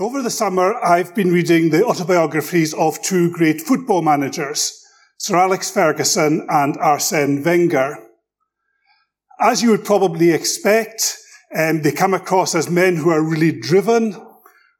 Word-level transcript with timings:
Over 0.00 0.22
the 0.22 0.30
summer, 0.30 0.74
I've 0.76 1.12
been 1.12 1.32
reading 1.32 1.70
the 1.70 1.84
autobiographies 1.84 2.72
of 2.72 3.02
two 3.02 3.32
great 3.32 3.60
football 3.60 4.00
managers, 4.00 4.80
Sir 5.18 5.36
Alex 5.36 5.72
Ferguson 5.72 6.46
and 6.48 6.76
Arsene 6.76 7.42
Wenger. 7.42 7.98
As 9.40 9.60
you 9.60 9.70
would 9.70 9.84
probably 9.84 10.30
expect, 10.30 11.18
um, 11.52 11.82
they 11.82 11.90
come 11.90 12.14
across 12.14 12.54
as 12.54 12.70
men 12.70 12.94
who 12.94 13.10
are 13.10 13.28
really 13.28 13.50
driven, 13.50 14.14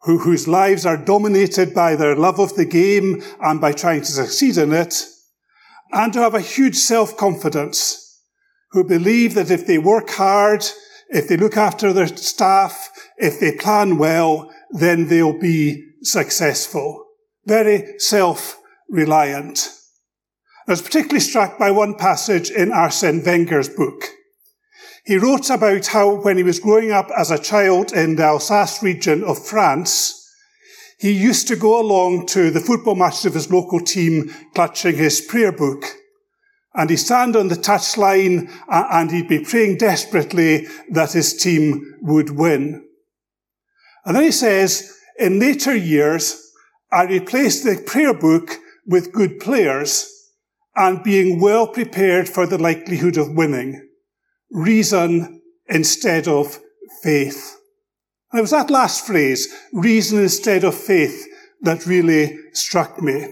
who, 0.02 0.18
whose 0.18 0.46
lives 0.46 0.86
are 0.86 0.96
dominated 0.96 1.74
by 1.74 1.96
their 1.96 2.14
love 2.14 2.38
of 2.38 2.54
the 2.54 2.64
game 2.64 3.20
and 3.40 3.60
by 3.60 3.72
trying 3.72 4.02
to 4.02 4.12
succeed 4.12 4.56
in 4.56 4.72
it, 4.72 5.04
and 5.90 6.14
who 6.14 6.20
have 6.20 6.36
a 6.36 6.40
huge 6.40 6.76
self-confidence, 6.76 8.22
who 8.70 8.84
believe 8.84 9.34
that 9.34 9.50
if 9.50 9.66
they 9.66 9.78
work 9.78 10.10
hard, 10.10 10.64
if 11.08 11.26
they 11.26 11.36
look 11.36 11.56
after 11.56 11.92
their 11.92 12.06
staff, 12.06 12.90
if 13.16 13.40
they 13.40 13.50
plan 13.50 13.98
well, 13.98 14.52
then 14.70 15.08
they'll 15.08 15.38
be 15.38 15.84
successful. 16.02 17.04
Very 17.46 17.98
self-reliant. 17.98 19.70
I 20.66 20.72
was 20.72 20.82
particularly 20.82 21.20
struck 21.20 21.58
by 21.58 21.70
one 21.70 21.94
passage 21.94 22.50
in 22.50 22.72
Arsene 22.72 23.22
Wenger's 23.24 23.70
book. 23.70 24.04
He 25.04 25.16
wrote 25.16 25.48
about 25.48 25.86
how 25.86 26.16
when 26.16 26.36
he 26.36 26.42
was 26.42 26.60
growing 26.60 26.92
up 26.92 27.08
as 27.16 27.30
a 27.30 27.38
child 27.38 27.92
in 27.92 28.16
the 28.16 28.24
Alsace 28.24 28.82
region 28.82 29.24
of 29.24 29.44
France, 29.44 30.14
he 30.98 31.12
used 31.12 31.48
to 31.48 31.56
go 31.56 31.80
along 31.80 32.26
to 32.26 32.50
the 32.50 32.60
football 32.60 32.96
matches 32.96 33.24
of 33.24 33.34
his 33.34 33.50
local 33.50 33.80
team 33.80 34.34
clutching 34.54 34.96
his 34.96 35.20
prayer 35.20 35.52
book. 35.52 35.84
And 36.74 36.90
he'd 36.90 36.96
stand 36.96 37.36
on 37.36 37.48
the 37.48 37.54
touchline 37.54 38.50
uh, 38.68 38.88
and 38.90 39.10
he'd 39.10 39.28
be 39.28 39.44
praying 39.44 39.78
desperately 39.78 40.66
that 40.90 41.12
his 41.12 41.34
team 41.34 41.96
would 42.02 42.30
win. 42.30 42.87
And 44.08 44.16
then 44.16 44.24
he 44.24 44.32
says, 44.32 44.98
in 45.18 45.38
later 45.38 45.76
years, 45.76 46.50
I 46.90 47.04
replaced 47.04 47.64
the 47.64 47.76
prayer 47.86 48.14
book 48.14 48.56
with 48.86 49.12
good 49.12 49.38
players 49.38 50.10
and 50.74 51.02
being 51.02 51.40
well 51.40 51.66
prepared 51.66 52.26
for 52.26 52.46
the 52.46 52.56
likelihood 52.56 53.18
of 53.18 53.34
winning. 53.34 53.86
Reason 54.50 55.42
instead 55.68 56.26
of 56.26 56.58
faith. 57.02 57.58
And 58.32 58.38
it 58.38 58.40
was 58.40 58.52
that 58.52 58.70
last 58.70 59.06
phrase, 59.06 59.46
reason 59.74 60.20
instead 60.20 60.64
of 60.64 60.74
faith, 60.74 61.26
that 61.60 61.84
really 61.84 62.38
struck 62.54 63.02
me. 63.02 63.30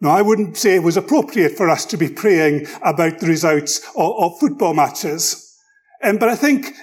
Now, 0.00 0.12
I 0.12 0.22
wouldn't 0.22 0.56
say 0.56 0.76
it 0.76 0.82
was 0.82 0.96
appropriate 0.96 1.54
for 1.54 1.68
us 1.68 1.84
to 1.86 1.98
be 1.98 2.08
praying 2.08 2.66
about 2.80 3.18
the 3.18 3.26
results 3.26 3.80
of, 3.94 4.10
of 4.18 4.38
football 4.38 4.72
matches. 4.72 5.43
Um, 6.04 6.18
but 6.18 6.28
I 6.28 6.36
think 6.36 6.74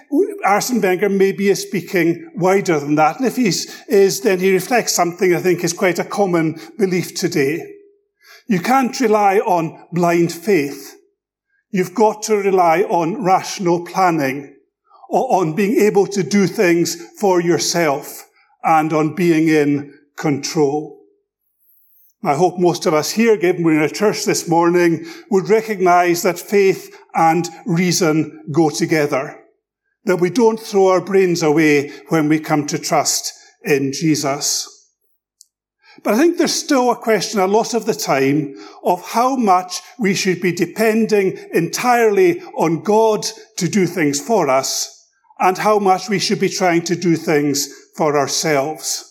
Arsene 0.44 0.82
Wenger 0.82 1.10
maybe 1.10 1.50
is 1.50 1.62
speaking 1.62 2.32
wider 2.36 2.80
than 2.80 2.96
that. 2.96 3.18
And 3.18 3.28
if 3.28 3.36
he 3.36 3.48
is, 3.48 4.22
then 4.22 4.40
he 4.40 4.52
reflects 4.52 4.94
something 4.94 5.36
I 5.36 5.40
think 5.40 5.64
is 5.64 5.74
quite 5.74 6.00
a 6.00 6.04
common 6.04 6.60
belief 6.78 7.14
today. 7.14 7.66
You 8.48 8.60
can't 8.60 9.00
rely 9.00 9.38
on 9.38 9.86
blind 9.92 10.34
faith. 10.34 10.96
You've 11.70 11.94
got 11.94 12.24
to 12.24 12.36
rely 12.36 12.82
on 12.82 13.24
rational 13.24 13.86
planning, 13.86 14.58
or 15.10 15.40
on 15.40 15.54
being 15.54 15.80
able 15.80 16.08
to 16.08 16.24
do 16.24 16.48
things 16.48 16.98
for 17.20 17.40
yourself, 17.40 18.28
and 18.64 18.92
on 18.92 19.16
being 19.16 19.48
in 19.48 19.94
control. 20.18 21.00
I 22.24 22.36
hope 22.36 22.60
most 22.60 22.86
of 22.86 22.94
us 22.94 23.12
here, 23.12 23.38
given 23.38 23.64
we're 23.64 23.78
in 23.78 23.84
a 23.84 23.90
church 23.90 24.26
this 24.26 24.48
morning, 24.48 25.06
would 25.30 25.50
recognize 25.50 26.22
that 26.24 26.40
faith 26.40 26.96
and 27.14 27.48
reason 27.66 28.46
go 28.52 28.70
together. 28.70 29.40
That 30.06 30.18
we 30.18 30.30
don't 30.30 30.60
throw 30.60 30.88
our 30.88 31.02
brains 31.02 31.44
away 31.44 31.90
when 32.10 32.28
we 32.28 32.40
come 32.40 32.66
to 32.68 32.80
trust 32.80 33.34
in 33.64 33.94
Jesus. 33.94 34.68
But 36.04 36.16
I 36.16 36.18
think 36.18 36.38
there's 36.38 36.54
still 36.54 36.90
a 36.90 36.96
question 36.96 37.40
a 37.40 37.48
lot 37.48 37.74
of 37.74 37.86
the 37.86 37.94
time 37.94 38.56
of 38.84 39.02
how 39.10 39.36
much 39.36 39.82
we 40.00 40.16
should 40.16 40.42
be 40.42 40.52
depending 40.52 41.38
entirely 41.54 42.42
on 42.56 42.82
God 42.82 43.26
to 43.58 43.68
do 43.68 43.86
things 43.86 44.20
for 44.20 44.50
us 44.50 44.98
and 45.40 45.58
how 45.58 45.80
much 45.80 46.10
we 46.10 46.18
should 46.18 46.40
be 46.40 46.50
trying 46.50 46.84
to 46.84 46.96
do 46.96 47.16
things 47.16 47.68
for 47.96 48.18
ourselves. 48.18 49.08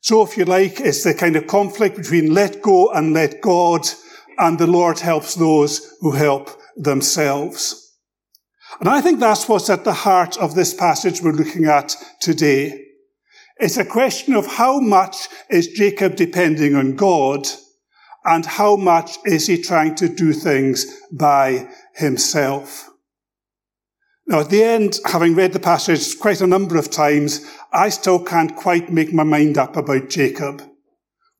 So 0.00 0.22
if 0.22 0.36
you 0.36 0.44
like, 0.44 0.80
it's 0.80 1.02
the 1.02 1.14
kind 1.14 1.34
of 1.34 1.46
conflict 1.46 1.96
between 1.96 2.34
let 2.34 2.62
go 2.62 2.90
and 2.90 3.14
let 3.14 3.40
God, 3.40 3.88
and 4.38 4.58
the 4.58 4.66
Lord 4.66 5.00
helps 5.00 5.34
those 5.34 5.94
who 6.00 6.12
help 6.12 6.50
themselves. 6.76 7.80
And 8.80 8.88
I 8.88 9.00
think 9.00 9.20
that's 9.20 9.48
what's 9.48 9.70
at 9.70 9.84
the 9.84 9.92
heart 9.92 10.36
of 10.38 10.54
this 10.54 10.74
passage 10.74 11.22
we're 11.22 11.32
looking 11.32 11.66
at 11.66 11.96
today. 12.20 12.80
It's 13.58 13.76
a 13.76 13.84
question 13.84 14.34
of 14.34 14.46
how 14.46 14.80
much 14.80 15.28
is 15.48 15.68
Jacob 15.68 16.16
depending 16.16 16.74
on 16.74 16.96
God 16.96 17.46
and 18.24 18.44
how 18.44 18.76
much 18.76 19.18
is 19.24 19.46
he 19.46 19.60
trying 19.60 19.94
to 19.96 20.08
do 20.08 20.32
things 20.32 20.86
by 21.12 21.68
himself. 21.94 22.90
Now, 24.26 24.40
at 24.40 24.48
the 24.48 24.64
end, 24.64 24.98
having 25.04 25.34
read 25.34 25.52
the 25.52 25.60
passage 25.60 26.18
quite 26.18 26.40
a 26.40 26.46
number 26.46 26.78
of 26.78 26.90
times, 26.90 27.46
I 27.72 27.90
still 27.90 28.18
can't 28.18 28.56
quite 28.56 28.90
make 28.90 29.12
my 29.12 29.22
mind 29.22 29.58
up 29.58 29.76
about 29.76 30.08
Jacob. 30.08 30.62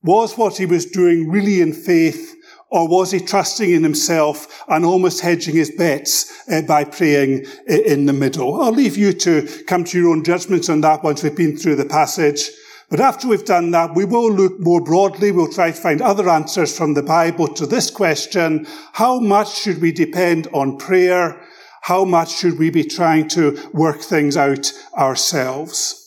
Was 0.03 0.37
what 0.37 0.57
he 0.57 0.67
was 0.67 0.85
doing 0.85 1.29
really 1.29 1.61
in 1.61 1.73
faith, 1.73 2.35
or 2.69 2.87
was 2.87 3.11
he 3.11 3.19
trusting 3.19 3.71
in 3.71 3.83
himself 3.83 4.63
and 4.67 4.83
almost 4.85 5.21
hedging 5.21 5.55
his 5.55 5.71
bets 5.71 6.31
uh, 6.49 6.61
by 6.63 6.83
praying 6.83 7.45
in 7.67 8.05
the 8.05 8.13
middle? 8.13 8.61
I'll 8.61 8.71
leave 8.71 8.97
you 8.97 9.13
to 9.13 9.47
come 9.67 9.83
to 9.85 9.99
your 9.99 10.09
own 10.09 10.23
judgments 10.23 10.69
on 10.69 10.81
that 10.81 11.03
once 11.03 11.23
we've 11.23 11.35
been 11.35 11.57
through 11.57 11.75
the 11.75 11.85
passage. 11.85 12.49
But 12.89 12.99
after 12.99 13.27
we've 13.27 13.45
done 13.45 13.71
that, 13.71 13.95
we 13.95 14.05
will 14.05 14.31
look 14.31 14.59
more 14.59 14.81
broadly. 14.81 15.31
We'll 15.31 15.51
try 15.51 15.71
to 15.71 15.77
find 15.77 16.01
other 16.01 16.29
answers 16.29 16.77
from 16.77 16.93
the 16.93 17.03
Bible 17.03 17.47
to 17.55 17.65
this 17.65 17.89
question. 17.89 18.67
How 18.93 19.19
much 19.19 19.59
should 19.59 19.81
we 19.81 19.91
depend 19.91 20.47
on 20.53 20.77
prayer? 20.77 21.41
How 21.81 22.05
much 22.05 22.35
should 22.35 22.59
we 22.59 22.69
be 22.69 22.83
trying 22.83 23.27
to 23.29 23.59
work 23.73 24.01
things 24.01 24.37
out 24.37 24.71
ourselves? 24.95 26.04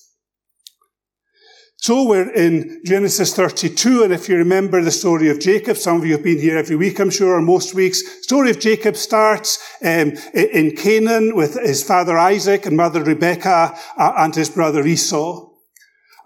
So 1.81 2.03
we're 2.03 2.33
in 2.33 2.81
Genesis 2.85 3.33
32, 3.37 4.03
and 4.03 4.13
if 4.13 4.29
you 4.29 4.37
remember 4.37 4.83
the 4.83 4.91
story 4.91 5.31
of 5.31 5.39
Jacob, 5.39 5.77
some 5.77 5.97
of 5.97 6.05
you 6.05 6.15
have 6.15 6.25
been 6.25 6.41
here 6.41 6.59
every 6.59 6.75
week, 6.75 6.99
I'm 6.99 7.09
sure, 7.09 7.37
or 7.37 7.41
most 7.41 7.73
weeks. 7.73 8.03
Story 8.23 8.51
of 8.51 8.59
Jacob 8.59 8.97
starts 8.97 9.65
um, 9.81 10.15
in 10.35 10.75
Canaan 10.75 11.37
with 11.37 11.55
his 11.55 11.85
father 11.85 12.19
Isaac 12.19 12.67
and 12.67 12.77
mother 12.77 13.05
Rebekah 13.05 13.79
uh, 13.97 14.13
and 14.17 14.35
his 14.35 14.51
brother 14.51 14.85
Esau. 14.85 15.51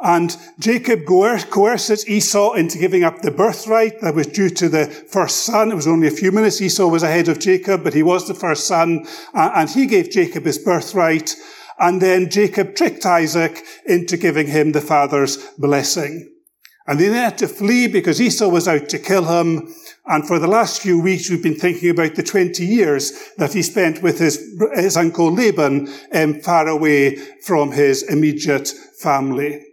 And 0.00 0.34
Jacob 0.58 1.04
coerces 1.04 2.08
Esau 2.08 2.54
into 2.54 2.78
giving 2.78 3.04
up 3.04 3.20
the 3.20 3.30
birthright 3.30 4.00
that 4.00 4.14
was 4.14 4.28
due 4.28 4.48
to 4.48 4.70
the 4.70 4.86
first 4.86 5.42
son. 5.42 5.70
It 5.70 5.76
was 5.76 5.86
only 5.86 6.08
a 6.08 6.12
few 6.12 6.32
minutes. 6.32 6.62
Esau 6.62 6.86
was 6.86 7.02
ahead 7.02 7.28
of 7.28 7.38
Jacob, 7.38 7.84
but 7.84 7.92
he 7.92 8.02
was 8.02 8.26
the 8.26 8.34
first 8.34 8.66
son. 8.66 9.06
And 9.34 9.69
he 9.69 9.84
gave 9.84 10.10
Jacob 10.10 10.44
his 10.44 10.58
birthright. 10.58 11.36
And 11.82 12.00
then 12.00 12.31
Jacob 12.31 12.76
tricked 12.76 13.04
Isaac 13.04 13.60
into 13.84 14.16
giving 14.16 14.47
him 14.47 14.70
the 14.70 14.81
father's 14.81 15.37
blessing. 15.59 16.32
And 16.87 16.98
then 16.98 17.10
they 17.10 17.19
had 17.19 17.38
to 17.38 17.48
flee 17.48 17.88
because 17.88 18.20
Esau 18.20 18.48
was 18.48 18.69
out 18.69 18.88
to 18.91 19.00
kill 19.00 19.25
him. 19.25 19.75
And 20.06 20.25
for 20.25 20.38
the 20.38 20.47
last 20.47 20.81
few 20.81 21.00
weeks, 21.00 21.28
we've 21.28 21.43
been 21.43 21.56
thinking 21.56 21.91
about 21.91 22.15
the 22.15 22.22
20 22.22 22.65
years 22.65 23.12
that 23.37 23.53
he 23.53 23.62
spent 23.62 24.00
with 24.00 24.20
his, 24.20 24.60
his 24.75 24.97
uncle 24.97 25.32
Laban 25.32 25.93
um, 26.15 26.41
far 26.41 26.69
away 26.69 27.16
from 27.44 27.72
his 27.72 28.04
immediate 28.04 28.69
family. 29.00 29.64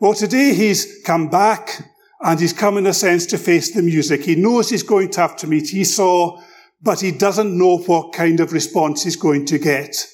Well, 0.00 0.14
today 0.14 0.54
he's 0.54 1.02
come 1.04 1.28
back 1.28 1.86
and 2.22 2.40
he's 2.40 2.54
come 2.54 2.78
in 2.78 2.86
a 2.86 2.94
sense 2.94 3.26
to 3.26 3.36
face 3.36 3.74
the 3.74 3.82
music. 3.82 4.24
He 4.24 4.36
knows 4.36 4.70
he's 4.70 4.82
going 4.82 5.10
to 5.10 5.20
have 5.20 5.36
to 5.36 5.46
meet 5.46 5.74
Esau, 5.74 6.40
but 6.80 7.02
he 7.02 7.12
doesn't 7.12 7.58
know 7.58 7.76
what 7.76 8.14
kind 8.14 8.40
of 8.40 8.54
response 8.54 9.02
he's 9.04 9.16
going 9.16 9.44
to 9.46 9.58
get. 9.58 10.06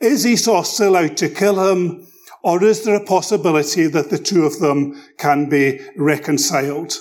Is 0.00 0.26
Esau 0.26 0.62
still 0.62 0.96
out 0.96 1.16
to 1.18 1.28
kill 1.28 1.70
him, 1.70 2.06
or 2.42 2.64
is 2.64 2.84
there 2.84 2.96
a 2.96 3.04
possibility 3.04 3.86
that 3.86 4.10
the 4.10 4.18
two 4.18 4.44
of 4.44 4.58
them 4.58 5.00
can 5.18 5.48
be 5.48 5.80
reconciled? 5.96 6.94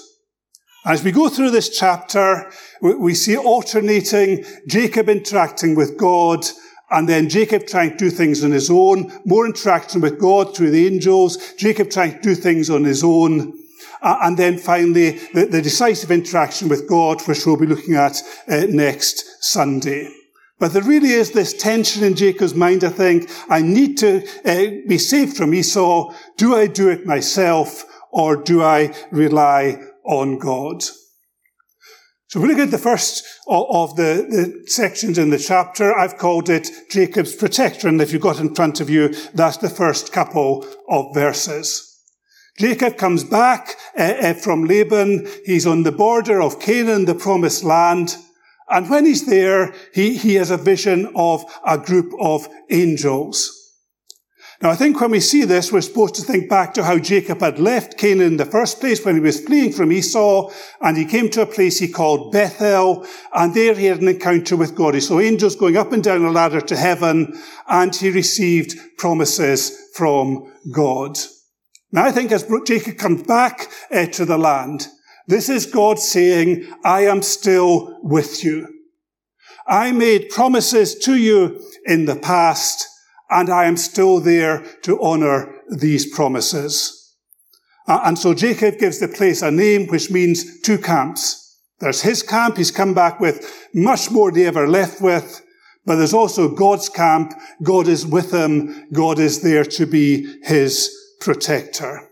As 0.85 1.03
we 1.03 1.11
go 1.11 1.29
through 1.29 1.51
this 1.51 1.77
chapter, 1.77 2.51
we 2.81 3.13
see 3.13 3.37
alternating 3.37 4.43
Jacob 4.67 5.09
interacting 5.09 5.75
with 5.75 5.97
God 5.97 6.45
and 6.91 7.07
then 7.07 7.29
Jacob 7.29 7.67
trying 7.67 7.91
to 7.91 7.97
do 7.97 8.09
things 8.09 8.43
on 8.43 8.51
his 8.51 8.69
own, 8.69 9.11
more 9.25 9.45
interaction 9.45 10.01
with 10.01 10.19
God 10.19 10.55
through 10.55 10.71
the 10.71 10.87
angels, 10.87 11.53
Jacob 11.53 11.91
trying 11.91 12.13
to 12.13 12.21
do 12.21 12.35
things 12.35 12.69
on 12.69 12.83
his 12.83 13.03
own. 13.03 13.53
And 14.01 14.37
then 14.37 14.57
finally, 14.57 15.11
the, 15.33 15.45
the, 15.45 15.61
decisive 15.61 16.09
interaction 16.09 16.69
with 16.69 16.87
God, 16.87 17.21
which 17.27 17.45
we'll 17.45 17.57
be 17.57 17.65
looking 17.65 17.95
at 17.95 18.21
uh, 18.47 18.65
next 18.69 19.43
Sunday. 19.43 20.09
But 20.59 20.73
there 20.73 20.83
really 20.83 21.11
is 21.11 21.31
this 21.31 21.53
tension 21.53 22.03
in 22.03 22.15
Jacob's 22.15 22.53
mind, 22.53 22.83
I 22.83 22.89
think. 22.89 23.29
I 23.49 23.61
need 23.61 23.97
to 23.99 24.27
uh, 24.45 24.87
be 24.87 24.97
saved 24.97 25.37
from 25.37 25.53
Esau. 25.53 26.13
Do 26.37 26.53
I 26.55 26.67
do 26.67 26.89
it 26.89 27.05
myself 27.05 27.85
or 28.11 28.35
do 28.35 28.61
I 28.61 28.93
rely 29.11 29.81
on 30.03 30.37
God? 30.37 30.83
So 32.27 32.39
we 32.39 32.49
look 32.49 32.59
at 32.59 32.71
the 32.71 32.77
first 32.77 33.25
of 33.47 33.95
the, 33.95 34.27
the, 34.29 34.69
sections 34.69 35.17
in 35.17 35.31
the 35.31 35.39
chapter. 35.39 35.97
I've 35.97 36.17
called 36.17 36.47
it 36.49 36.69
Jacob's 36.91 37.35
protector. 37.35 37.87
And 37.87 37.99
if 37.99 38.13
you've 38.13 38.21
got 38.21 38.39
in 38.39 38.53
front 38.53 38.81
of 38.81 38.89
you, 38.89 39.15
that's 39.33 39.57
the 39.57 39.69
first 39.69 40.11
couple 40.11 40.67
of 40.87 41.13
verses. 41.15 41.85
Jacob 42.59 42.97
comes 42.97 43.23
back 43.23 43.77
uh, 43.97 44.33
from 44.33 44.65
Laban. 44.65 45.27
He's 45.45 45.65
on 45.65 45.83
the 45.83 45.91
border 45.91 46.41
of 46.41 46.59
Canaan, 46.59 47.05
the 47.05 47.15
promised 47.15 47.63
land. 47.63 48.17
And 48.69 48.89
when 48.89 49.05
he's 49.05 49.25
there, 49.25 49.73
he, 49.93 50.15
he 50.15 50.35
has 50.35 50.51
a 50.51 50.57
vision 50.57 51.11
of 51.15 51.43
a 51.65 51.77
group 51.77 52.13
of 52.19 52.47
angels. 52.69 53.55
Now, 54.61 54.71
I 54.71 54.75
think 54.75 54.99
when 54.99 55.11
we 55.11 55.21
see 55.21 55.45
this, 55.45 55.71
we're 55.71 55.79
supposed 55.79 56.15
to 56.15 56.21
think 56.21 56.49
back 56.49 56.73
to 56.73 56.83
how 56.83 56.99
Jacob 56.99 57.39
had 57.39 57.59
left 57.59 57.97
Canaan 57.97 58.27
in 58.27 58.37
the 58.37 58.45
first 58.45 58.81
place 58.81 59.05
when 59.05 59.15
he 59.15 59.21
was 59.21 59.39
fleeing 59.39 59.71
from 59.71 59.89
Esau, 59.89 60.51
and 60.81 60.97
he 60.97 61.05
came 61.05 61.29
to 61.29 61.43
a 61.43 61.45
place 61.45 61.79
he 61.79 61.87
called 61.87 62.33
Bethel, 62.33 63.07
and 63.33 63.53
there 63.53 63.73
he 63.73 63.85
had 63.85 64.01
an 64.01 64.09
encounter 64.09 64.57
with 64.57 64.75
God. 64.75 64.95
He 64.95 64.99
saw 64.99 65.21
angels 65.21 65.55
going 65.55 65.77
up 65.77 65.93
and 65.93 66.03
down 66.03 66.25
a 66.25 66.31
ladder 66.31 66.59
to 66.59 66.75
heaven, 66.75 67.41
and 67.69 67.95
he 67.95 68.11
received 68.11 68.97
promises 68.97 69.91
from 69.95 70.51
God. 70.73 71.17
Now, 71.93 72.03
I 72.03 72.11
think 72.11 72.33
as 72.33 72.45
Jacob 72.65 72.97
comes 72.97 73.23
back 73.23 73.69
uh, 73.91 74.07
to 74.07 74.25
the 74.25 74.37
land, 74.37 74.89
this 75.29 75.47
is 75.47 75.67
God 75.67 75.99
saying, 75.99 76.67
I 76.83 77.01
am 77.01 77.21
still 77.21 77.99
with 78.01 78.43
you. 78.43 78.67
I 79.67 79.91
made 79.91 80.29
promises 80.29 80.95
to 81.05 81.15
you 81.15 81.63
in 81.85 82.05
the 82.05 82.15
past, 82.15 82.87
and 83.29 83.47
I 83.47 83.65
am 83.65 83.77
still 83.77 84.19
there 84.19 84.65
to 84.81 84.99
honor 84.99 85.53
these 85.69 86.11
promises. 86.11 87.15
And 87.87 88.17
so 88.17 88.33
Jacob 88.33 88.79
gives 88.79 88.99
the 88.99 89.07
place 89.07 89.43
a 89.43 89.51
name 89.51 89.85
which 89.85 90.09
means 90.09 90.61
two 90.61 90.79
camps. 90.79 91.59
There's 91.79 92.01
his 92.01 92.23
camp, 92.23 92.57
he's 92.57 92.71
come 92.71 92.95
back 92.95 93.19
with 93.19 93.69
much 93.71 94.09
more 94.09 94.31
than 94.31 94.41
he 94.41 94.47
ever 94.47 94.67
left 94.67 94.99
with, 94.99 95.43
but 95.85 95.97
there's 95.97 96.13
also 96.13 96.55
God's 96.55 96.89
camp. 96.89 97.33
God 97.61 97.87
is 97.87 98.03
with 98.03 98.33
him. 98.33 98.87
God 98.91 99.19
is 99.19 99.43
there 99.43 99.63
to 99.63 99.85
be 99.85 100.39
his 100.41 100.89
protector. 101.19 102.08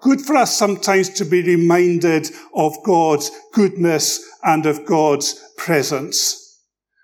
Good 0.00 0.22
for 0.22 0.36
us 0.36 0.56
sometimes 0.56 1.10
to 1.10 1.24
be 1.24 1.42
reminded 1.42 2.30
of 2.54 2.74
God's 2.84 3.30
goodness 3.52 4.24
and 4.42 4.64
of 4.66 4.86
God's 4.86 5.42
presence. 5.56 6.58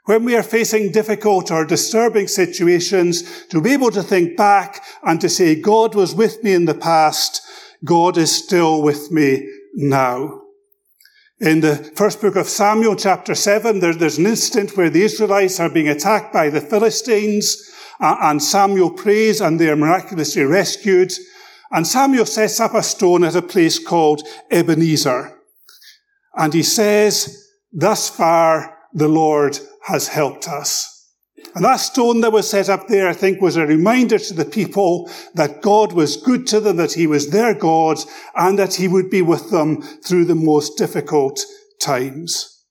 When 0.07 0.25
we 0.25 0.37
are 0.37 0.43
facing 0.43 0.93
difficult 0.93 1.51
or 1.51 1.65
disturbing 1.65 2.29
situations, 2.29 3.47
to 3.49 3.61
be 3.61 3.73
able 3.73 3.91
to 3.91 4.03
think 4.03 4.37
back 4.37 4.85
and 5.03 5.21
to 5.21 5.29
say, 5.29 5.61
God 5.61 5.95
was 5.95 6.15
with 6.15 6.43
me 6.45 6.55
in 6.55 6.65
the 6.65 6.75
past, 6.75 7.43
God 7.85 8.17
is 8.17 8.31
still 8.33 8.83
with 8.83 9.11
me 9.11 9.51
now. 9.75 10.43
In 11.41 11.61
the 11.61 11.77
first 11.97 12.23
book 12.23 12.37
of 12.37 12.49
Samuel, 12.49 12.97
chapter 12.97 13.35
7, 13.35 13.81
there, 13.81 13.95
there's 13.95 14.17
an 14.17 14.27
incident 14.27 14.77
where 14.77 14.89
the 14.89 15.03
Israelites 15.03 15.61
are 15.61 15.69
being 15.69 15.89
attacked 15.89 16.33
by 16.33 16.49
the 16.49 16.63
Philistines, 16.63 17.63
and 18.01 18.43
Samuel 18.43 18.91
prays 18.91 19.41
and 19.41 19.59
they 19.59 19.69
are 19.69 19.77
miraculously 19.77 20.45
rescued. 20.45 21.13
And 21.71 21.87
Samuel 21.87 22.27
sets 22.27 22.61
up 22.61 22.75
a 22.75 22.83
stone 22.83 23.25
at 23.25 23.35
a 23.35 23.43
place 23.43 23.79
called 23.79 24.23
Ebenezer. 24.51 25.37
And 26.35 26.55
he 26.55 26.63
says, 26.63 27.49
thus 27.73 28.09
far 28.09 28.79
the 28.93 29.09
Lord 29.09 29.59
has 29.85 30.09
helped 30.09 30.49
us. 30.49 30.93
And 31.55 31.65
that 31.65 31.77
stone 31.77 32.21
that 32.21 32.33
was 32.33 32.51
set 32.51 32.69
up 32.69 32.87
there, 32.89 33.09
I 33.09 33.15
think, 33.15 33.41
was 33.41 33.57
a 33.57 33.67
reminder 33.67 34.19
to 34.19 34.35
the 34.35 34.45
people 34.45 35.11
that 35.35 35.63
God 35.63 35.93
was 35.93 36.17
good 36.17 36.47
to 36.49 36.61
them, 36.61 36.77
that 36.77 36.93
he 36.93 37.07
was 37.07 37.31
their 37.31 37.55
God, 37.55 37.99
and 38.35 38.59
that 38.59 38.75
he 38.75 38.89
would 38.89 39.09
be 39.09 39.23
with 39.23 39.51
them 39.51 39.81
through 39.81 40.27
the 40.27 40.35
most 40.35 40.77
difficult 40.77 41.41
times. 41.81 42.65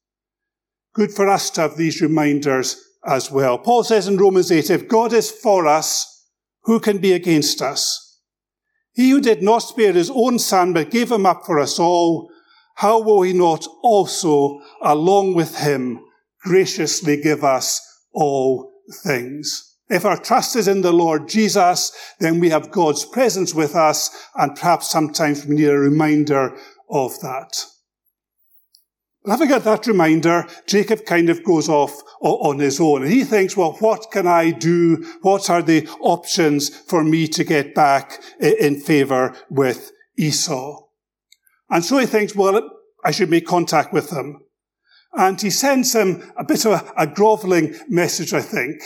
Good 0.93 1.11
for 1.11 1.27
us 1.27 1.49
to 1.51 1.61
have 1.61 1.77
these 1.77 2.01
reminders 2.01 2.79
as 3.05 3.31
well. 3.31 3.57
Paul 3.57 3.83
says 3.83 4.07
in 4.07 4.17
Romans 4.17 4.51
8, 4.51 4.69
if 4.69 4.87
God 4.87 5.13
is 5.13 5.31
for 5.31 5.67
us, 5.67 6.23
who 6.63 6.79
can 6.79 6.99
be 6.99 7.13
against 7.13 7.61
us? 7.61 8.04
He 8.95 9.09
who 9.09 9.21
did 9.21 9.43
not 9.43 9.59
spare 9.59 9.93
his 9.93 10.09
own 10.09 10.39
son, 10.39 10.73
but 10.73 10.89
gave 10.89 11.11
him 11.11 11.25
up 11.25 11.45
for 11.45 11.59
us 11.59 11.77
all, 11.77 12.31
how 12.75 13.01
will 13.01 13.21
he 13.21 13.33
not 13.33 13.67
also, 13.83 14.61
along 14.81 15.35
with 15.35 15.57
him, 15.57 15.99
graciously 16.41 17.21
give 17.21 17.43
us 17.43 17.81
all 18.13 18.71
things. 19.03 19.77
If 19.89 20.05
our 20.05 20.17
trust 20.17 20.55
is 20.55 20.67
in 20.67 20.81
the 20.81 20.93
Lord 20.93 21.27
Jesus, 21.27 21.91
then 22.19 22.39
we 22.39 22.49
have 22.49 22.71
God's 22.71 23.05
presence 23.05 23.53
with 23.53 23.75
us, 23.75 24.09
and 24.35 24.55
perhaps 24.55 24.89
sometimes 24.89 25.45
we 25.45 25.55
need 25.55 25.69
a 25.69 25.77
reminder 25.77 26.57
of 26.89 27.19
that. 27.19 27.65
Having 29.27 29.49
got 29.49 29.63
that 29.63 29.87
reminder, 29.87 30.45
Jacob 30.67 31.05
kind 31.05 31.29
of 31.29 31.43
goes 31.43 31.67
off 31.67 32.01
on 32.21 32.59
his 32.59 32.79
own. 32.79 33.03
And 33.03 33.11
he 33.11 33.23
thinks, 33.23 33.57
well, 33.57 33.73
what 33.79 34.11
can 34.11 34.27
I 34.27 34.51
do? 34.51 35.05
What 35.21 35.49
are 35.49 35.61
the 35.61 35.87
options 35.99 36.69
for 36.69 37.03
me 37.03 37.27
to 37.29 37.43
get 37.43 37.73
back 37.73 38.21
in 38.39 38.79
favor 38.79 39.35
with 39.49 39.91
Esau? 40.17 40.81
And 41.69 41.83
so 41.83 41.97
he 41.97 42.05
thinks, 42.05 42.35
well, 42.35 42.69
I 43.03 43.11
should 43.11 43.29
make 43.29 43.45
contact 43.45 43.93
with 43.93 44.11
him. 44.11 44.41
And 45.13 45.41
he 45.41 45.49
sends 45.49 45.95
him 45.95 46.31
a 46.37 46.43
bit 46.43 46.65
of 46.65 46.91
a, 46.97 47.07
groveling 47.07 47.75
message, 47.87 48.33
I 48.33 48.41
think, 48.41 48.81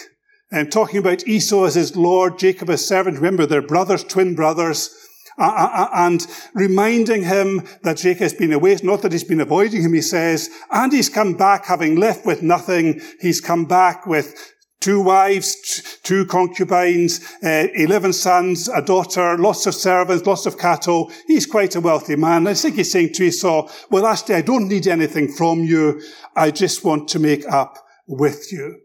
and 0.51 0.71
talking 0.71 0.99
about 0.99 1.27
Esau 1.27 1.65
as 1.65 1.75
his 1.75 1.95
Lord, 1.95 2.37
Jacob 2.37 2.69
as 2.69 2.85
servant. 2.85 3.17
Remember, 3.17 3.45
they're 3.45 3.61
brothers, 3.61 4.03
twin 4.03 4.35
brothers. 4.35 4.95
And 5.39 6.25
reminding 6.53 7.23
him 7.23 7.67
that 7.83 7.97
Jacob 7.97 8.23
has 8.23 8.33
been 8.33 8.53
away, 8.53 8.77
not 8.83 9.01
that 9.01 9.11
he's 9.11 9.23
been 9.23 9.41
avoiding 9.41 9.81
him, 9.81 9.93
he 9.93 10.01
says, 10.01 10.49
and 10.71 10.91
he's 10.91 11.09
come 11.09 11.33
back 11.33 11.65
having 11.65 11.95
left 11.95 12.25
with 12.25 12.41
nothing. 12.41 13.01
He's 13.19 13.39
come 13.39 13.65
back 13.65 14.05
with 14.05 14.35
two 14.79 15.01
wives, 15.01 15.99
two 16.03 16.25
concubines, 16.25 17.19
uh, 17.43 17.67
11 17.75 18.13
sons, 18.13 18.69
a 18.69 18.81
daughter, 18.81 19.37
lots 19.37 19.65
of 19.65 19.75
servants, 19.75 20.25
lots 20.25 20.45
of 20.45 20.57
cattle. 20.57 21.11
He's 21.27 21.45
quite 21.45 21.75
a 21.75 21.81
wealthy 21.81 22.15
man. 22.15 22.47
I 22.47 22.53
think 22.53 22.75
he's 22.75 22.91
saying 22.91 23.13
to 23.13 23.23
Esau, 23.23 23.69
well, 23.89 24.05
actually, 24.05 24.35
I 24.35 24.41
don't 24.41 24.67
need 24.67 24.87
anything 24.87 25.29
from 25.29 25.59
you. 25.59 26.01
I 26.35 26.51
just 26.51 26.83
want 26.83 27.07
to 27.09 27.19
make 27.19 27.45
up 27.47 27.77
with 28.07 28.51
you. 28.51 28.79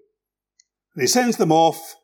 And 0.95 1.03
he 1.03 1.07
sends 1.07 1.37
them 1.37 1.53
off 1.53 1.97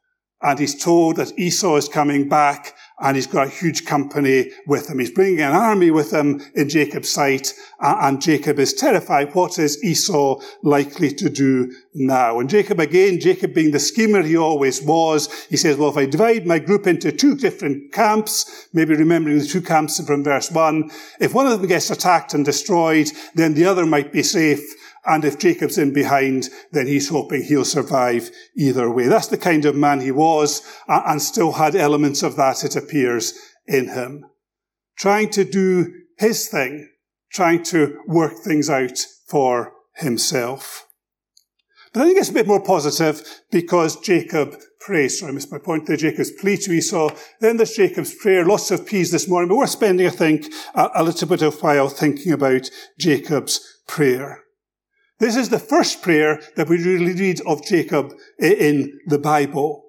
and 0.43 0.59
he's 0.59 0.83
told 0.83 1.17
that 1.17 1.39
Esau 1.39 1.77
is 1.77 1.89
coming 1.89 2.29
back 2.29 2.75
and 3.01 3.17
he's 3.17 3.27
got 3.27 3.47
a 3.47 3.51
huge 3.51 3.85
company 3.87 4.51
with 4.67 4.89
him. 4.89 4.99
He's 4.99 5.11
bringing 5.11 5.41
an 5.41 5.53
army 5.53 5.91
with 5.91 6.13
him 6.13 6.43
in 6.55 6.69
Jacob's 6.69 7.09
sight, 7.09 7.55
and 7.81 8.21
Jacob 8.21 8.59
is 8.59 8.75
terrified. 8.75 9.35
What 9.35 9.59
is 9.59 9.83
Esau 9.83 10.41
likely 10.63 11.11
to 11.15 11.31
do 11.31 11.73
now? 11.95 12.39
And 12.41 12.51
Jacob 12.51 12.79
again, 12.81 13.19
Jacob 13.21 13.55
being 13.55 13.71
the 13.71 13.79
schemer 13.79 14.23
he 14.23 14.37
always 14.37 14.83
was, 14.83 15.33
he 15.45 15.57
says, 15.57 15.77
well, 15.77 15.91
if 15.91 15.97
I 15.97 16.07
divide 16.07 16.47
my 16.47 16.59
group 16.59 16.87
into 16.87 17.11
two 17.11 17.35
different 17.37 17.93
camps, 17.93 18.69
maybe 18.73 18.95
remembering 18.95 19.39
the 19.39 19.47
two 19.47 19.63
camps 19.63 20.05
from 20.05 20.23
verse 20.23 20.51
one, 20.51 20.91
if 21.21 21.35
one 21.35 21.47
of 21.47 21.59
them 21.59 21.69
gets 21.69 21.91
attacked 21.91 22.35
and 22.35 22.45
destroyed, 22.45 23.11
then 23.35 23.55
the 23.55 23.65
other 23.65 23.87
might 23.87 24.13
be 24.13 24.23
safe. 24.23 24.61
And 25.07 25.25
if 25.25 25.39
Jacob's 25.39 25.79
in 25.79 25.93
behind, 25.93 26.51
then 26.73 26.87
he's 26.87 27.09
hoping 27.09 27.43
he'll 27.43 27.65
survive 27.65 28.31
either 28.57 28.91
way. 28.91 29.07
That's 29.07 29.29
the 29.29 29.39
kind 29.39 29.65
of 29.65 29.75
man 29.75 30.01
he 30.01 30.11
was 30.11 30.63
and 30.89 31.23
still 31.23 31.53
had 31.53 31.75
elements 31.75 32.23
of 32.23 32.37
that, 32.37 32.65
it 32.65 32.77
appears, 32.77 33.33
in 33.67 33.89
him. 33.89 34.25
Trying 34.99 35.31
to 35.31 35.45
do 35.45 35.93
his 36.19 36.49
thing, 36.49 36.91
trying 37.33 37.63
to 37.65 37.99
work 38.07 38.35
things 38.45 38.69
out 38.69 38.99
for 39.29 39.73
himself. 39.97 40.87
But 41.93 42.03
I 42.03 42.07
think 42.07 42.19
it's 42.19 42.29
a 42.29 42.35
bit 42.35 42.47
more 42.47 42.63
positive 42.63 43.23
because 43.51 44.01
Jacob 44.01 44.57
prays. 44.81 45.19
Sorry, 45.19 45.31
I 45.31 45.35
missed 45.35 45.51
my 45.51 45.59
point 45.59 45.87
there. 45.87 45.97
Jacob's 45.97 46.31
plea 46.31 46.57
to 46.59 46.73
Esau. 46.73 47.11
Then 47.41 47.57
there's 47.57 47.73
Jacob's 47.73 48.15
prayer. 48.15 48.45
Lots 48.45 48.71
of 48.71 48.87
peas 48.87 49.11
this 49.11 49.29
morning, 49.29 49.49
but 49.49 49.57
we're 49.57 49.67
spending, 49.67 50.07
I 50.07 50.11
think, 50.11 50.47
a, 50.75 50.89
a 50.97 51.03
little 51.03 51.27
bit 51.27 51.43
of 51.43 51.61
while 51.63 51.89
thinking 51.89 52.33
about 52.33 52.71
Jacob's 52.99 53.61
prayer. 53.89 54.45
This 55.21 55.37
is 55.37 55.51
the 55.51 55.59
first 55.59 56.03
prayer 56.03 56.41
that 56.57 56.69
we 56.69 56.83
really 56.83 57.13
read 57.13 57.43
of 57.43 57.63
Jacob 57.63 58.15
in 58.39 58.99
the 59.07 59.19
Bible. 59.19 59.85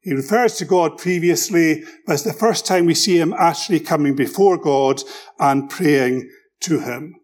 He 0.00 0.14
refers 0.14 0.54
to 0.58 0.64
God 0.64 0.96
previously, 0.96 1.82
but 2.06 2.12
it's 2.12 2.22
the 2.22 2.32
first 2.32 2.64
time 2.64 2.86
we 2.86 2.94
see 2.94 3.18
him 3.18 3.34
actually 3.36 3.80
coming 3.80 4.14
before 4.14 4.56
God 4.56 5.02
and 5.40 5.68
praying 5.68 6.30
to 6.60 6.78
him. 6.78 7.16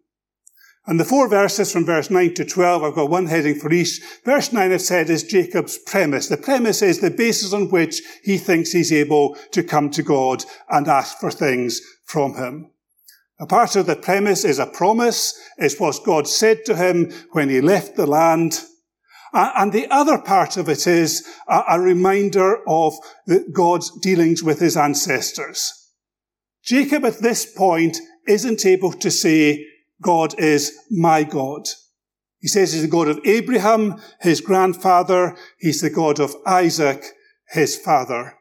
And 0.84 0.98
the 0.98 1.04
four 1.04 1.28
verses 1.28 1.72
from 1.72 1.86
verse 1.86 2.10
9 2.10 2.34
to 2.34 2.44
12, 2.44 2.82
I've 2.82 2.94
got 2.96 3.08
one 3.08 3.26
heading 3.26 3.54
for 3.54 3.72
each. 3.72 4.00
Verse 4.24 4.52
9, 4.52 4.72
I've 4.72 4.82
said, 4.82 5.08
is 5.08 5.22
Jacob's 5.22 5.78
premise. 5.78 6.26
The 6.26 6.36
premise 6.36 6.82
is 6.82 6.98
the 6.98 7.12
basis 7.12 7.52
on 7.52 7.70
which 7.70 8.02
he 8.24 8.36
thinks 8.36 8.72
he's 8.72 8.92
able 8.92 9.36
to 9.52 9.62
come 9.62 9.90
to 9.90 10.02
God 10.02 10.44
and 10.68 10.88
ask 10.88 11.18
for 11.18 11.30
things 11.30 11.80
from 12.04 12.34
him. 12.34 12.71
A 13.42 13.46
part 13.46 13.74
of 13.74 13.86
the 13.86 13.96
premise 13.96 14.44
is 14.44 14.60
a 14.60 14.66
promise. 14.66 15.34
It's 15.58 15.80
what 15.80 16.04
God 16.06 16.28
said 16.28 16.64
to 16.66 16.76
him 16.76 17.10
when 17.32 17.48
he 17.48 17.60
left 17.60 17.96
the 17.96 18.06
land. 18.06 18.60
And 19.32 19.72
the 19.72 19.88
other 19.90 20.18
part 20.18 20.56
of 20.56 20.68
it 20.68 20.86
is 20.86 21.26
a 21.48 21.80
reminder 21.80 22.60
of 22.68 22.94
God's 23.52 23.90
dealings 23.98 24.44
with 24.44 24.60
his 24.60 24.76
ancestors. 24.76 25.72
Jacob 26.64 27.04
at 27.04 27.18
this 27.18 27.44
point 27.44 27.96
isn't 28.28 28.64
able 28.64 28.92
to 28.92 29.10
say, 29.10 29.66
God 30.00 30.38
is 30.38 30.72
my 30.88 31.24
God. 31.24 31.62
He 32.38 32.46
says 32.46 32.72
he's 32.72 32.82
the 32.82 32.88
God 32.88 33.08
of 33.08 33.18
Abraham, 33.24 34.00
his 34.20 34.40
grandfather. 34.40 35.36
He's 35.58 35.80
the 35.80 35.90
God 35.90 36.20
of 36.20 36.36
Isaac, 36.46 37.06
his 37.48 37.76
father. 37.76 38.34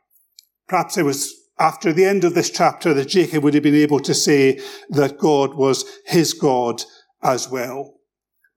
Perhaps 0.67 0.99
it 0.99 1.05
was 1.05 1.40
after 1.61 1.93
the 1.93 2.05
end 2.05 2.23
of 2.23 2.33
this 2.33 2.49
chapter 2.49 2.91
that 2.91 3.07
Jacob 3.07 3.43
would 3.43 3.53
have 3.53 3.61
been 3.61 3.75
able 3.75 3.99
to 3.99 4.15
say 4.15 4.59
that 4.89 5.19
God 5.19 5.53
was 5.53 5.85
his 6.07 6.33
God 6.33 6.81
as 7.21 7.49
well. 7.49 7.93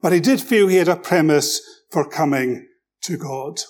But 0.00 0.14
he 0.14 0.20
did 0.20 0.40
feel 0.40 0.68
he 0.68 0.76
had 0.76 0.88
a 0.88 0.96
premise 0.96 1.60
for 1.90 2.08
coming 2.08 2.66
to 3.02 3.18
God. 3.18 3.60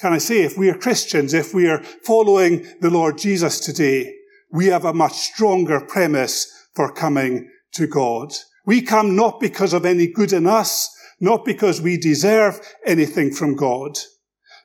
Can 0.00 0.12
I 0.12 0.18
say, 0.18 0.42
if 0.42 0.58
we 0.58 0.68
are 0.68 0.76
Christians, 0.76 1.34
if 1.34 1.54
we 1.54 1.68
are 1.68 1.84
following 2.04 2.66
the 2.80 2.90
Lord 2.90 3.16
Jesus 3.16 3.60
today, 3.60 4.12
we 4.50 4.66
have 4.66 4.84
a 4.84 4.92
much 4.92 5.12
stronger 5.12 5.80
premise 5.80 6.52
for 6.74 6.92
coming 6.92 7.48
to 7.74 7.86
God. 7.86 8.32
We 8.66 8.82
come 8.82 9.14
not 9.14 9.38
because 9.38 9.72
of 9.72 9.86
any 9.86 10.08
good 10.08 10.32
in 10.32 10.48
us, 10.48 10.90
not 11.20 11.44
because 11.44 11.80
we 11.80 11.96
deserve 11.96 12.60
anything 12.84 13.32
from 13.32 13.54
God, 13.54 13.96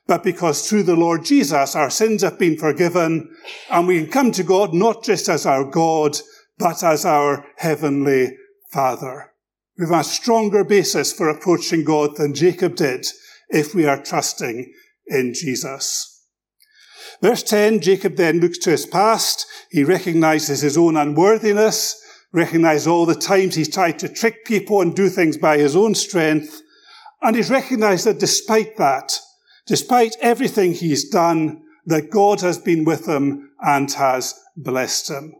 but 0.06 0.22
because 0.22 0.68
through 0.68 0.82
the 0.82 0.96
Lord 0.96 1.24
Jesus 1.24 1.76
our 1.76 1.90
sins 1.90 2.22
have 2.22 2.38
been 2.38 2.56
forgiven 2.56 3.34
and 3.70 3.86
we 3.86 4.00
can 4.02 4.10
come 4.10 4.32
to 4.32 4.42
God 4.42 4.74
not 4.74 5.04
just 5.04 5.28
as 5.28 5.46
our 5.46 5.64
God, 5.64 6.16
but 6.58 6.82
as 6.82 7.04
our 7.04 7.46
heavenly 7.56 8.36
Father. 8.72 9.32
We 9.78 9.86
have 9.86 10.00
a 10.00 10.04
stronger 10.04 10.64
basis 10.64 11.12
for 11.12 11.28
approaching 11.28 11.84
God 11.84 12.16
than 12.16 12.34
Jacob 12.34 12.76
did 12.76 13.06
if 13.48 13.74
we 13.74 13.86
are 13.86 14.02
trusting 14.02 14.72
in 15.06 15.34
Jesus. 15.34 16.08
Verse 17.20 17.42
10, 17.42 17.80
Jacob 17.80 18.16
then 18.16 18.40
looks 18.40 18.58
to 18.58 18.70
his 18.70 18.86
past. 18.86 19.46
He 19.70 19.84
recognizes 19.84 20.60
his 20.60 20.76
own 20.76 20.96
unworthiness, 20.96 22.00
recognizes 22.32 22.86
all 22.86 23.06
the 23.06 23.14
times 23.14 23.54
he's 23.54 23.72
tried 23.72 23.98
to 24.00 24.08
trick 24.08 24.44
people 24.44 24.80
and 24.80 24.94
do 24.94 25.08
things 25.08 25.36
by 25.36 25.58
his 25.58 25.76
own 25.76 25.94
strength. 25.94 26.60
And 27.20 27.36
he's 27.36 27.50
recognized 27.50 28.06
that 28.06 28.18
despite 28.18 28.76
that, 28.78 29.18
despite 29.66 30.16
everything 30.20 30.72
he's 30.72 31.08
done, 31.08 31.62
that 31.86 32.10
God 32.10 32.40
has 32.40 32.58
been 32.58 32.84
with 32.84 33.08
him 33.08 33.50
and 33.60 33.90
has 33.92 34.34
blessed 34.56 35.10
him. 35.10 35.34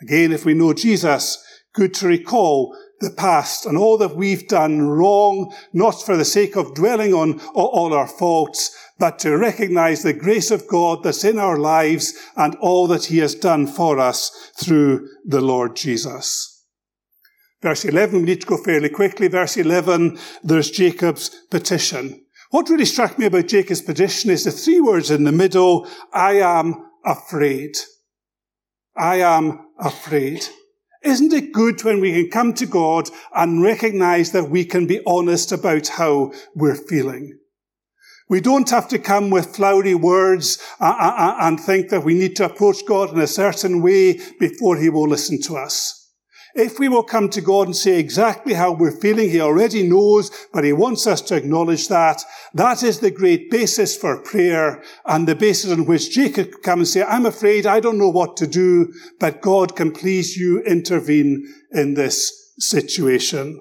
Again, 0.00 0.32
if 0.32 0.44
we 0.44 0.54
know 0.54 0.72
Jesus, 0.72 1.44
good 1.74 1.92
to 1.94 2.06
recall 2.06 2.76
the 3.00 3.10
past 3.10 3.66
and 3.66 3.76
all 3.76 3.96
that 3.98 4.14
we've 4.14 4.46
done 4.46 4.82
wrong, 4.82 5.52
not 5.72 6.02
for 6.02 6.16
the 6.16 6.24
sake 6.24 6.56
of 6.56 6.74
dwelling 6.74 7.14
on 7.14 7.40
all 7.54 7.94
our 7.94 8.06
faults, 8.06 8.76
but 8.98 9.18
to 9.18 9.36
recognize 9.36 10.02
the 10.02 10.12
grace 10.12 10.50
of 10.50 10.68
God 10.68 11.02
that's 11.02 11.24
in 11.24 11.38
our 11.38 11.58
lives 11.58 12.14
and 12.36 12.54
all 12.56 12.86
that 12.88 13.06
he 13.06 13.18
has 13.18 13.34
done 13.34 13.66
for 13.66 13.98
us 13.98 14.52
through 14.58 15.08
the 15.24 15.40
Lord 15.40 15.76
Jesus. 15.76 16.64
Verse 17.62 17.84
11, 17.84 18.20
we 18.20 18.26
need 18.26 18.40
to 18.42 18.46
go 18.46 18.56
fairly 18.56 18.88
quickly. 18.88 19.28
Verse 19.28 19.56
11, 19.56 20.18
there's 20.42 20.70
Jacob's 20.70 21.30
petition. 21.50 22.24
What 22.50 22.68
really 22.68 22.84
struck 22.84 23.18
me 23.18 23.26
about 23.26 23.46
Jacob's 23.46 23.80
petition 23.80 24.30
is 24.30 24.44
the 24.44 24.50
three 24.50 24.80
words 24.80 25.10
in 25.10 25.24
the 25.24 25.32
middle, 25.32 25.86
I 26.12 26.40
am 26.40 26.90
afraid. 27.04 27.76
I 28.96 29.20
am 29.20 29.68
afraid. 29.78 30.46
Isn't 31.04 31.32
it 31.32 31.52
good 31.52 31.82
when 31.84 32.00
we 32.00 32.12
can 32.12 32.30
come 32.30 32.52
to 32.54 32.66
God 32.66 33.08
and 33.34 33.62
recognize 33.62 34.32
that 34.32 34.50
we 34.50 34.64
can 34.64 34.86
be 34.86 35.00
honest 35.06 35.52
about 35.52 35.88
how 35.88 36.32
we're 36.54 36.74
feeling? 36.74 37.38
We 38.28 38.40
don't 38.40 38.68
have 38.70 38.88
to 38.88 38.98
come 38.98 39.30
with 39.30 39.56
flowery 39.56 39.94
words 39.94 40.58
uh, 40.80 40.84
uh, 40.84 41.14
uh, 41.16 41.36
and 41.40 41.58
think 41.58 41.88
that 41.90 42.04
we 42.04 42.14
need 42.14 42.36
to 42.36 42.44
approach 42.44 42.84
God 42.86 43.12
in 43.12 43.20
a 43.20 43.26
certain 43.26 43.80
way 43.80 44.20
before 44.38 44.76
he 44.76 44.90
will 44.90 45.08
listen 45.08 45.40
to 45.42 45.56
us. 45.56 45.99
If 46.54 46.78
we 46.78 46.88
will 46.88 47.02
come 47.02 47.28
to 47.30 47.40
God 47.40 47.68
and 47.68 47.76
say 47.76 47.98
exactly 47.98 48.54
how 48.54 48.72
we're 48.72 48.90
feeling, 48.90 49.30
He 49.30 49.40
already 49.40 49.88
knows, 49.88 50.30
but 50.52 50.64
He 50.64 50.72
wants 50.72 51.06
us 51.06 51.20
to 51.22 51.36
acknowledge 51.36 51.88
that. 51.88 52.22
That 52.54 52.82
is 52.82 53.00
the 53.00 53.10
great 53.10 53.50
basis 53.50 53.96
for 53.96 54.22
prayer 54.22 54.82
and 55.06 55.28
the 55.28 55.36
basis 55.36 55.70
on 55.70 55.86
which 55.86 56.10
Jacob 56.10 56.50
can 56.50 56.62
come 56.62 56.78
and 56.80 56.88
say, 56.88 57.02
I'm 57.02 57.26
afraid 57.26 57.66
I 57.66 57.80
don't 57.80 57.98
know 57.98 58.08
what 58.08 58.36
to 58.38 58.46
do, 58.46 58.92
but 59.18 59.40
God 59.40 59.76
can 59.76 59.92
please 59.92 60.36
you 60.36 60.60
intervene 60.62 61.46
in 61.70 61.94
this 61.94 62.52
situation. 62.58 63.60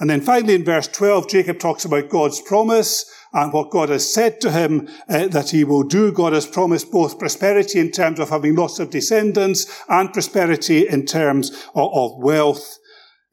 And 0.00 0.08
then 0.08 0.20
finally 0.20 0.54
in 0.54 0.64
verse 0.64 0.86
12, 0.88 1.28
Jacob 1.28 1.58
talks 1.58 1.84
about 1.84 2.08
God's 2.08 2.40
promise 2.40 3.04
and 3.32 3.52
what 3.52 3.70
God 3.70 3.88
has 3.88 4.12
said 4.12 4.40
to 4.40 4.50
him 4.50 4.88
uh, 5.08 5.28
that 5.28 5.50
he 5.50 5.64
will 5.64 5.82
do. 5.82 6.12
God 6.12 6.32
has 6.32 6.46
promised 6.46 6.90
both 6.90 7.18
prosperity 7.18 7.80
in 7.80 7.90
terms 7.90 8.20
of 8.20 8.30
having 8.30 8.54
lots 8.54 8.78
of 8.78 8.90
descendants 8.90 9.66
and 9.88 10.12
prosperity 10.12 10.88
in 10.88 11.04
terms 11.04 11.50
of, 11.74 11.90
of 11.92 12.18
wealth. 12.18 12.78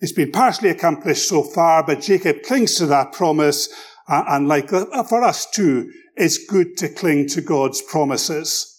It's 0.02 0.12
been 0.12 0.32
partially 0.32 0.70
accomplished 0.70 1.30
so 1.30 1.44
far, 1.44 1.86
but 1.86 2.02
Jacob 2.02 2.42
clings 2.44 2.76
to 2.76 2.88
that 2.88 3.14
promise. 3.14 3.70
Uh, 4.08 4.24
and 4.28 4.48
like 4.48 4.74
uh, 4.74 5.04
for 5.04 5.24
us 5.24 5.50
too, 5.50 5.92
it's 6.16 6.46
good 6.46 6.78
to 6.78 6.90
cling 6.90 7.28
to 7.30 7.42
God's 7.42 7.82
promises. 7.82 8.75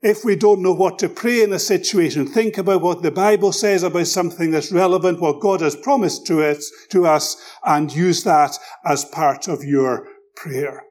If 0.00 0.24
we 0.24 0.36
don't 0.36 0.62
know 0.62 0.72
what 0.72 1.00
to 1.00 1.08
pray 1.08 1.42
in 1.42 1.52
a 1.52 1.58
situation, 1.58 2.26
think 2.26 2.56
about 2.56 2.82
what 2.82 3.02
the 3.02 3.10
Bible 3.10 3.52
says 3.52 3.82
about 3.82 4.06
something 4.06 4.52
that's 4.52 4.70
relevant, 4.70 5.20
what 5.20 5.40
God 5.40 5.60
has 5.60 5.74
promised 5.74 6.24
to 6.28 6.44
us, 6.44 6.70
to 6.90 7.04
us, 7.06 7.36
and 7.64 7.92
use 7.92 8.22
that 8.22 8.56
as 8.84 9.04
part 9.04 9.48
of 9.48 9.64
your 9.64 10.06
prayer. 10.36 10.84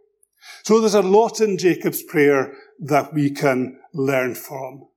So 0.64 0.82
there's 0.82 0.94
a 0.94 1.02
lot 1.02 1.40
in 1.40 1.58
Jacob's 1.58 2.04
prayer 2.04 2.54
that 2.80 3.14
we 3.14 3.30
can 3.30 3.80
learn 3.94 4.36
from. 4.36 4.90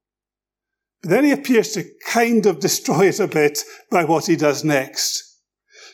But 1.03 1.11
then 1.11 1.25
he 1.25 1.31
appears 1.31 1.73
to 1.73 1.85
kind 2.09 2.45
of 2.47 2.59
destroy 2.61 3.07
it 3.07 3.21
a 3.21 3.29
bit 3.29 3.61
by 3.93 4.05
what 4.05 4.27
he 4.27 4.35
does 4.35 4.65
next. 4.65 5.27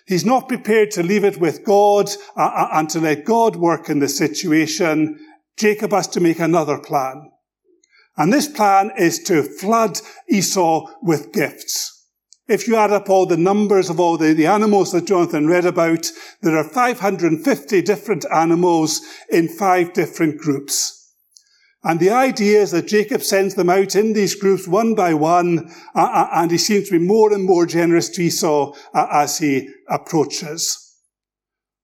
He's 0.07 0.25
not 0.25 0.49
prepared 0.49 0.91
to 0.93 1.03
leave 1.03 1.25
it 1.25 1.39
with 1.39 1.65
God 1.65 2.09
uh, 2.37 2.43
uh, 2.43 2.69
and 2.73 2.89
to 2.91 3.01
let 3.01 3.25
God 3.27 3.57
work 3.57 3.91
in 3.91 3.99
the 3.99 4.09
situation. 4.09 5.19
Jacob 5.59 5.91
has 5.91 6.07
to 6.09 6.21
make 6.21 6.39
another 6.39 6.79
plan. 6.79 7.31
And 8.17 8.33
this 8.33 8.49
plan 8.49 8.93
is 8.97 9.23
to 9.25 9.43
flood 9.43 10.01
Esau 10.29 10.87
with 11.03 11.33
gifts. 11.33 11.93
If 12.49 12.69
you 12.69 12.77
add 12.77 12.93
up 12.93 13.11
all 13.11 13.27
the 13.27 13.37
numbers 13.37 13.91
of 13.91 13.99
all 13.99 14.17
the, 14.17 14.33
the 14.33 14.47
animals 14.47 14.93
that 14.93 15.07
Jonathan 15.07 15.49
read 15.49 15.67
about, 15.67 16.11
there 16.43 16.57
are 16.57 16.65
550 16.65 17.83
different 17.83 18.25
animals 18.33 19.01
in 19.31 19.49
five 19.49 19.93
different 19.93 20.39
groups. 20.39 21.13
And 21.83 22.01
the 22.01 22.11
idea 22.11 22.63
is 22.63 22.71
that 22.71 22.87
Jacob 22.87 23.23
sends 23.23 23.55
them 23.55 23.69
out 23.69 23.95
in 23.95 24.13
these 24.13 24.35
groups 24.35 24.67
one 24.67 24.95
by 24.95 25.13
one, 25.15 25.71
uh, 25.95 26.01
uh 26.01 26.29
and 26.35 26.51
he 26.51 26.59
seems 26.59 26.89
to 26.89 26.99
be 26.99 27.05
more 27.05 27.33
and 27.33 27.45
more 27.45 27.67
generous 27.67 28.09
to 28.11 28.23
Esau 28.23 28.75
uh, 28.95 29.07
as 29.13 29.39
he 29.39 29.69
approaches 29.89 30.86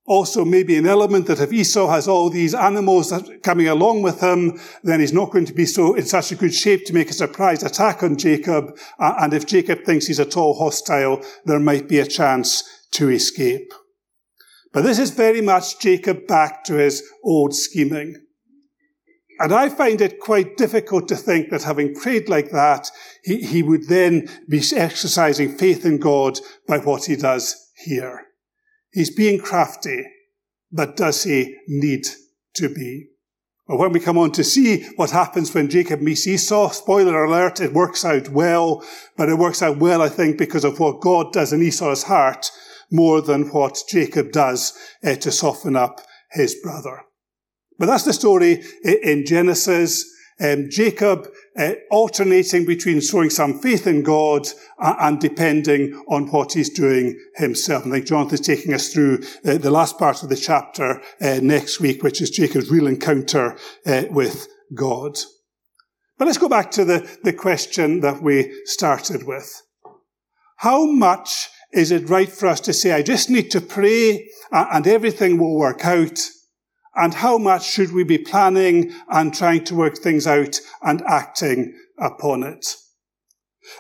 also 0.05 0.45
maybe 0.45 0.77
an 0.77 0.87
element 0.87 1.27
that 1.27 1.41
if 1.41 1.53
Esau 1.53 1.89
has 1.89 2.09
all 2.09 2.29
these 2.29 2.55
animals 2.55 3.13
coming 3.43 3.69
along 3.69 4.03
with 4.03 4.21
him, 4.21 4.59
then 4.83 5.01
he's 5.01 5.13
not 5.13 5.31
going 5.31 5.45
to 5.45 5.55
be 5.55 5.65
so 5.65 5.95
in 5.95 6.05
such 6.05 6.33
a 6.33 6.37
good 6.37 6.55
shape 6.55 6.85
to 6.87 6.93
make 6.93 7.11
a 7.11 7.15
surprise 7.15 7.63
attack 7.63 8.03
on 8.03 8.17
Jacob. 8.17 8.77
And 8.99 9.33
if 9.33 9.47
Jacob 9.47 9.85
thinks 9.85 10.07
he's 10.07 10.21
at 10.21 10.37
all 10.37 10.59
hostile, 10.59 11.23
there 11.45 11.61
might 11.61 11.89
be 11.89 12.01
a 12.01 12.07
chance 12.07 12.65
to 12.93 13.11
escape. 13.11 13.73
But 14.73 14.83
this 14.83 14.99
is 14.99 15.11
very 15.11 15.41
much 15.41 15.79
Jacob 15.79 16.27
back 16.27 16.65
to 16.65 16.75
his 16.75 17.03
old 17.23 17.55
scheming. 17.55 18.17
And 19.39 19.53
I 19.53 19.69
find 19.69 20.01
it 20.01 20.21
quite 20.21 20.57
difficult 20.57 21.09
to 21.09 21.17
think 21.17 21.51
that 21.51 21.63
having 21.63 21.95
prayed 21.95 22.29
like 22.29 22.51
that, 22.51 22.91
he, 23.25 23.45
he 23.45 23.63
would 23.63 23.89
then 23.89 24.29
be 24.49 24.63
exercising 24.75 25.57
faith 25.57 25.85
in 25.85 25.99
God 25.99 26.39
by 26.67 26.79
what 26.79 27.07
he 27.07 27.17
does 27.17 27.57
here. 27.85 28.27
He's 28.93 29.11
being 29.11 29.41
crafty, 29.41 30.07
but 30.71 30.97
does 30.97 31.25
he 31.25 31.57
need 31.67 32.07
to 32.55 32.69
be? 32.69 33.09
Well, 33.67 33.79
when 33.79 33.93
we 33.93 34.01
come 34.01 34.19
on 34.19 34.33
to 34.33 34.45
see 34.45 34.85
what 34.97 35.11
happens 35.11 35.55
when 35.55 35.71
Jacob 35.71 36.01
meets 36.01 36.27
Esau, 36.27 36.71
spoiler 36.71 37.25
alert, 37.25 37.61
it 37.61 37.73
works 37.73 38.05
out 38.05 38.29
well, 38.29 38.85
but 39.17 39.29
it 39.29 39.39
works 39.39 39.63
out 39.63 39.79
well, 39.79 40.03
I 40.03 40.09
think, 40.09 40.37
because 40.37 40.65
of 40.65 40.79
what 40.79 41.01
God 41.01 41.33
does 41.33 41.53
in 41.53 41.63
Esau's 41.63 42.03
heart 42.03 42.51
more 42.91 43.23
than 43.23 43.49
what 43.49 43.83
Jacob 43.89 44.33
does 44.33 44.77
uh, 45.03 45.15
to 45.17 45.33
soften 45.33 45.77
up 45.77 46.03
his 46.33 46.55
brother. 46.63 47.03
But 47.79 47.87
that's 47.87 48.05
the 48.05 48.13
story 48.13 48.63
in 48.85 49.25
Genesis. 49.25 50.05
Um, 50.43 50.69
Jacob 50.69 51.29
uh, 51.57 51.75
alternating 51.91 52.67
between 52.67 53.01
showing 53.01 53.31
some 53.31 53.61
faith 53.61 53.87
in 53.87 54.03
God 54.03 54.49
and 54.79 55.21
depending 55.21 55.95
on 56.09 56.31
what 56.33 56.53
he's 56.53 56.71
doing 56.71 57.19
himself. 57.37 57.87
I 57.87 57.91
think 57.91 58.07
Jonathan's 58.07 58.41
taking 58.41 58.75
us 58.75 58.93
through 58.93 59.21
uh, 59.45 59.59
the 59.59 59.71
last 59.71 59.99
part 59.99 60.23
of 60.23 60.29
the 60.29 60.37
chapter 60.37 61.01
uh, 61.21 61.39
next 61.41 61.79
week, 61.81 62.03
which 62.03 62.21
is 62.21 62.31
Jacob's 62.31 62.71
real 62.71 62.89
encounter 62.89 63.57
uh, 63.87 64.05
with 64.11 64.49
God. 64.75 65.17
But 66.19 66.27
let's 66.27 66.39
go 66.39 66.49
back 66.49 66.71
to 66.73 66.85
the, 66.85 67.19
the 67.23 67.33
question 67.33 68.01
that 68.01 68.23
we 68.23 68.53
started 68.65 69.27
with. 69.27 69.63
How 70.57 70.87
much 70.87 71.49
is 71.73 71.91
it 71.91 72.09
right 72.09 72.31
for 72.31 72.47
us 72.49 72.61
to 72.61 72.73
say, 72.73 72.93
I 72.93 73.03
just 73.03 73.31
need 73.31 73.51
to 73.53 73.61
pray 73.61 74.29
and 74.51 74.87
everything 74.87 75.39
will 75.39 75.57
work 75.57 75.85
out? 75.85 76.21
And 76.95 77.15
how 77.15 77.39
much 77.39 77.71
should 77.71 77.93
we 77.93 78.05
be 78.05 78.19
planning 78.19 78.93
and 79.09 79.35
trying 79.35 79.65
to 79.65 79.75
work 79.75 79.97
things 79.99 80.27
out 80.27 80.61
and 80.83 81.03
acting 81.09 81.75
upon 81.99 82.43
it? 82.43 82.77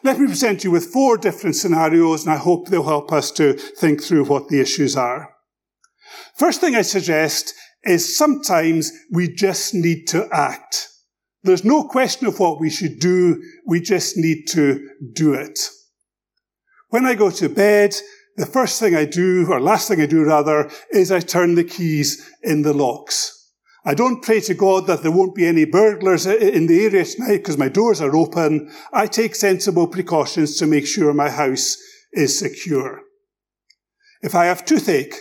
Let 0.03 0.19
me 0.19 0.27
present 0.27 0.65
you 0.65 0.71
with 0.71 0.93
four 0.93 1.19
different 1.19 1.57
scenarios, 1.57 2.25
and 2.25 2.33
I 2.33 2.39
hope 2.39 2.69
they'll 2.69 2.85
help 2.85 3.13
us 3.13 3.31
to 3.33 3.55
think 3.55 4.03
through 4.03 4.25
what 4.27 4.49
the 4.49 4.61
issues 4.61 4.97
are. 4.97 5.31
First 6.37 6.61
thing 6.61 6.77
I 6.77 6.83
suggest 6.83 7.53
is 7.85 8.17
sometimes 8.17 8.93
we 9.11 9.29
just 9.35 9.75
need 9.75 10.07
to 10.09 10.29
act. 10.33 10.89
There's 11.43 11.65
no 11.65 11.85
question 11.85 12.29
of 12.29 12.39
what 12.39 12.61
we 12.61 12.71
should 12.71 13.01
do. 13.01 13.43
We 13.67 13.81
just 13.81 14.17
need 14.17 14.47
to 14.51 14.89
do 15.13 15.35
it. 15.35 15.59
When 16.91 17.05
I 17.05 17.15
go 17.15 17.31
to 17.31 17.49
bed, 17.49 17.97
the 18.37 18.47
first 18.47 18.81
thing 18.81 18.95
I 18.95 19.05
do, 19.05 19.47
or 19.51 19.61
last 19.61 19.89
thing 19.89 20.01
I 20.01 20.07
do 20.07 20.25
rather, 20.25 20.71
is 20.91 21.13
I 21.13 21.21
turn 21.21 21.55
the 21.55 21.65
keys 21.65 22.29
in 22.43 22.63
the 22.63 22.73
locks. 22.73 23.39
I 23.85 23.95
don't 23.95 24.23
pray 24.23 24.41
to 24.41 24.55
God 24.55 24.87
that 24.87 25.03
there 25.03 25.11
won't 25.11 25.35
be 25.35 25.47
any 25.47 25.65
burglars 25.65 26.25
in 26.25 26.67
the 26.67 26.85
area 26.85 27.05
tonight 27.05 27.39
because 27.39 27.59
my 27.59 27.69
doors 27.69 28.01
are 28.01 28.15
open. 28.15 28.73
I 28.93 29.07
take 29.07 29.35
sensible 29.35 29.89
precautions 29.89 30.57
to 30.59 30.67
make 30.67 30.87
sure 30.87 31.13
my 31.13 31.31
house 31.31 31.77
is 32.13 32.39
secure. 32.39 33.01
If 34.23 34.37
I 34.37 34.45
have 34.45 34.65
toothache, 34.65 35.17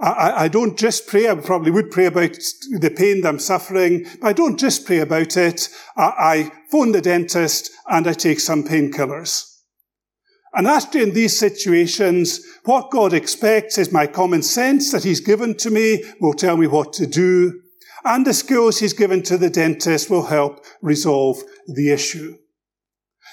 I, 0.00 0.44
I, 0.44 0.48
don't 0.48 0.78
just 0.78 1.08
pray. 1.08 1.28
I 1.28 1.34
probably 1.34 1.72
would 1.72 1.90
pray 1.90 2.06
about 2.06 2.32
the 2.78 2.94
pain 2.96 3.20
that 3.20 3.28
I'm 3.28 3.38
suffering, 3.38 4.06
but 4.20 4.28
I 4.28 4.32
don't 4.32 4.58
just 4.58 4.86
pray 4.86 5.00
about 5.00 5.36
it. 5.36 5.68
I, 5.96 6.02
I 6.02 6.52
phone 6.70 6.92
the 6.92 7.02
dentist 7.02 7.70
and 7.86 8.06
I 8.06 8.12
take 8.12 8.40
some 8.40 8.62
painkillers. 8.62 9.49
And 10.54 10.66
actually 10.66 11.02
in 11.02 11.14
these 11.14 11.38
situations, 11.38 12.40
what 12.64 12.90
God 12.90 13.12
expects 13.12 13.78
is 13.78 13.92
my 13.92 14.06
common 14.06 14.42
sense 14.42 14.90
that 14.92 15.04
He's 15.04 15.20
given 15.20 15.56
to 15.58 15.70
me 15.70 16.04
will 16.20 16.34
tell 16.34 16.56
me 16.56 16.66
what 16.66 16.92
to 16.94 17.06
do 17.06 17.60
and 18.04 18.26
the 18.26 18.34
skills 18.34 18.78
he's 18.78 18.92
given 18.92 19.22
to 19.24 19.36
the 19.36 19.50
dentist 19.50 20.10
will 20.10 20.26
help 20.26 20.64
resolve 20.80 21.42
the 21.66 21.90
issue. 21.90 22.36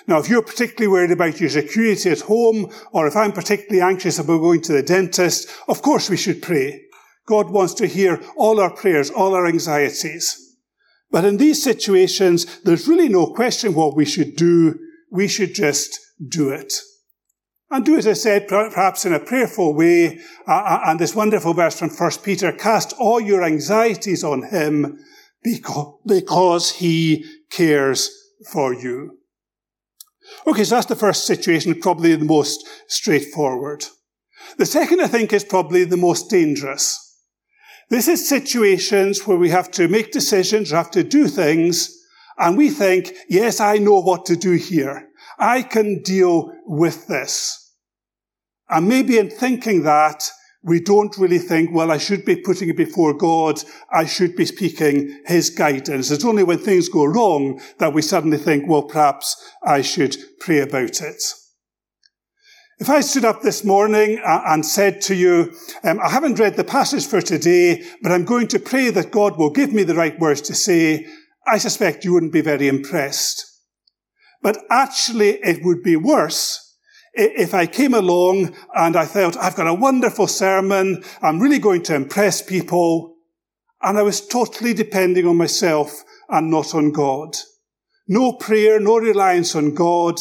Now, 0.07 0.19
if 0.19 0.29
you're 0.29 0.41
particularly 0.41 0.91
worried 0.91 1.12
about 1.12 1.39
your 1.39 1.50
security 1.50 2.09
at 2.09 2.21
home, 2.21 2.71
or 2.91 3.07
if 3.07 3.15
I'm 3.15 3.31
particularly 3.31 3.81
anxious 3.81 4.19
about 4.19 4.39
going 4.39 4.62
to 4.62 4.74
the 4.74 4.83
dentist, 4.83 5.50
of 5.67 5.81
course 5.81 6.09
we 6.09 6.17
should 6.17 6.41
pray. 6.41 6.81
God 7.25 7.50
wants 7.50 7.74
to 7.75 7.88
hear 7.88 8.21
all 8.38 8.59
our 8.59 8.69
prayers, 8.69 9.09
all 9.09 9.33
our 9.33 9.47
anxieties. 9.47 10.55
But 11.12 11.25
in 11.25 11.38
these 11.38 11.62
situations, 11.63 12.62
there's 12.62 12.88
really 12.88 13.09
no 13.09 13.27
question 13.33 13.74
what 13.74 13.95
we 13.95 14.05
should 14.05 14.36
do. 14.36 14.77
We 15.12 15.27
should 15.27 15.53
just 15.53 16.00
do 16.25 16.50
it. 16.50 16.74
And 17.69 17.86
do 17.86 17.97
as 17.97 18.07
I 18.07 18.13
said, 18.13 18.47
perhaps 18.47 19.05
in 19.05 19.13
a 19.13 19.19
prayerful 19.19 19.74
way, 19.74 20.19
uh, 20.47 20.51
uh 20.51 20.79
and 20.86 21.00
this 21.00 21.15
wonderful 21.15 21.53
verse 21.53 21.77
from 21.77 21.89
1 21.89 22.12
Peter, 22.24 22.51
cast 22.51 22.93
all 22.93 23.19
your 23.19 23.43
anxieties 23.43 24.24
on 24.24 24.43
him 24.43 24.97
because 25.43 26.71
he 26.71 27.25
cares 27.51 28.09
for 28.51 28.74
you. 28.74 29.17
Okay, 30.45 30.63
so 30.63 30.75
that's 30.75 30.88
the 30.88 30.95
first 30.95 31.25
situation, 31.25 31.79
probably 31.79 32.15
the 32.15 32.25
most 32.25 32.67
straightforward. 32.88 33.86
The 34.57 34.65
second, 34.65 35.01
I 35.01 35.07
think, 35.07 35.33
is 35.33 35.43
probably 35.43 35.83
the 35.83 35.97
most 35.97 36.29
dangerous. 36.29 37.03
This 37.89 38.07
is 38.07 38.27
situations 38.27 39.25
where 39.25 39.38
we 39.38 39.50
have 39.50 39.71
to 39.71 39.88
make 39.88 40.12
decisions, 40.12 40.71
have 40.71 40.91
to 40.91 41.03
do 41.03 41.27
things, 41.27 41.93
and 42.38 42.57
we 42.57 42.69
think, 42.69 43.13
yes, 43.29 43.59
I 43.59 43.77
know 43.77 44.00
what 44.01 44.25
to 44.25 44.36
do 44.36 44.51
here. 44.51 45.07
I 45.38 45.62
can 45.62 46.01
deal 46.01 46.53
with 46.65 47.08
this. 47.08 47.74
And 48.70 48.88
maybe 48.88 49.17
in 49.17 49.29
thinking 49.29 49.84
that, 49.84 50.29
we 50.63 50.82
don't 50.82 51.17
really 51.17 51.39
think, 51.39 51.74
well, 51.74 51.91
I 51.91 51.98
should 51.98 52.25
be 52.25 52.36
putting 52.36 52.67
it 52.67 52.75
before 52.75 53.13
God. 53.13 53.63
I 53.91 54.06
should 54.06 54.36
be 54.36 54.46
speaking 54.46 55.22
His 55.25 55.50
guidance. 55.50 56.12
It's 56.12 56.25
only 56.25 56.44
when 56.44 56.58
things 56.58 56.89
go 56.89 57.06
wrong 57.06 57.62
that 57.79 57.94
we 57.94 58.01
suddenly 58.01 58.38
think, 58.38 58.67
well, 58.67 58.84
perhaps 58.84 59.36
I 59.63 59.82
should 59.82 60.17
pray 60.41 60.60
about 60.60 61.01
it. 61.01 61.24
If 62.79 62.89
I 62.89 63.00
stood 63.00 63.25
up 63.25 63.41
this 63.41 63.63
morning 63.63 64.20
and 64.24 64.65
said 64.65 65.01
to 65.03 65.15
you, 65.15 65.56
um, 65.84 66.00
I 66.00 66.10
haven't 66.10 66.38
read 66.38 66.58
the 66.58 66.63
passage 66.63 67.08
for 67.08 67.22
today, 67.22 67.84
but 68.03 68.12
I'm 68.12 68.25
going 68.25 68.48
to 68.50 68.60
pray 68.60 68.91
that 68.91 69.12
God 69.12 69.38
will 69.38 69.50
give 69.50 69.74
me 69.74 69.84
the 69.84 69.96
right 69.96 70.20
words 70.20 70.41
to 70.41 70.53
say, 70.53 71.08
I 71.48 71.58
suspect 71.58 72.03
you 72.03 72.13
wouldn't 72.13 72.34
be 72.34 72.41
very 72.41 72.67
impressed. 72.67 73.47
But 74.41 74.63
actually, 74.70 75.39
it 75.44 75.63
would 75.63 75.84
be 75.84 75.96
worse 75.96 76.67
if 77.17 77.54
I 77.54 77.65
came 77.65 77.93
along 77.93 78.56
and 78.76 78.95
I 78.95 79.06
thought, 79.06 79.38
I've 79.38 79.56
got 79.56 79.67
a 79.67 79.73
wonderful 79.73 80.28
sermon, 80.28 81.04
I'm 81.21 81.39
really 81.39 81.60
going 81.60 81.82
to 81.84 81.95
impress 81.95 82.41
people, 82.43 83.15
and 83.82 83.97
I 83.97 84.04
was 84.04 84.26
totally 84.26 84.73
depending 84.73 85.26
on 85.28 85.36
myself 85.38 86.04
and 86.30 86.52
not 86.52 86.76
on 86.76 86.91
God. 86.91 87.36
No 88.08 88.34
prayer, 88.34 88.80
no 88.80 88.97
reliance 88.97 89.56
on 89.56 89.73
God. 89.73 90.19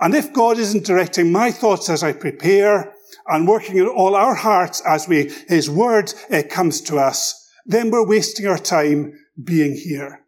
And 0.00 0.14
if 0.14 0.32
God 0.32 0.58
isn't 0.58 0.86
directing 0.86 1.30
my 1.30 1.50
thoughts 1.50 1.90
as 1.90 2.02
I 2.02 2.12
prepare 2.12 2.94
and 3.26 3.46
working 3.46 3.76
in 3.76 3.86
all 3.86 4.16
our 4.16 4.34
hearts 4.34 4.82
as 4.86 5.06
we, 5.06 5.30
His 5.48 5.68
word 5.68 6.12
uh, 6.30 6.42
comes 6.48 6.80
to 6.82 6.96
us, 6.96 7.48
then 7.66 7.90
we're 7.90 8.06
wasting 8.06 8.46
our 8.46 8.58
time 8.58 9.12
being 9.42 9.74
here. 9.74 10.24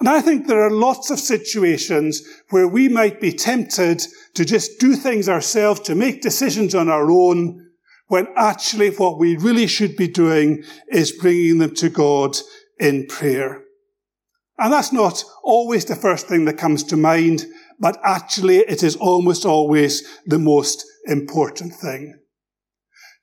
And 0.00 0.08
I 0.08 0.20
think 0.20 0.46
there 0.46 0.62
are 0.62 0.70
lots 0.70 1.10
of 1.10 1.20
situations 1.20 2.22
where 2.50 2.66
we 2.66 2.88
might 2.88 3.20
be 3.20 3.32
tempted 3.32 4.02
to 4.34 4.44
just 4.44 4.80
do 4.80 4.96
things 4.96 5.28
ourselves, 5.28 5.80
to 5.80 5.94
make 5.94 6.22
decisions 6.22 6.74
on 6.74 6.88
our 6.88 7.10
own, 7.10 7.60
when 8.08 8.26
actually 8.36 8.90
what 8.90 9.18
we 9.18 9.36
really 9.36 9.66
should 9.66 9.96
be 9.96 10.08
doing 10.08 10.64
is 10.88 11.12
bringing 11.12 11.58
them 11.58 11.74
to 11.76 11.88
God 11.88 12.36
in 12.78 13.06
prayer. 13.06 13.62
And 14.58 14.72
that's 14.72 14.92
not 14.92 15.24
always 15.42 15.84
the 15.84 15.96
first 15.96 16.28
thing 16.28 16.44
that 16.44 16.58
comes 16.58 16.84
to 16.84 16.96
mind, 16.96 17.46
but 17.78 17.98
actually 18.04 18.58
it 18.58 18.82
is 18.82 18.96
almost 18.96 19.44
always 19.44 20.02
the 20.26 20.38
most 20.38 20.84
important 21.06 21.74
thing. 21.74 22.20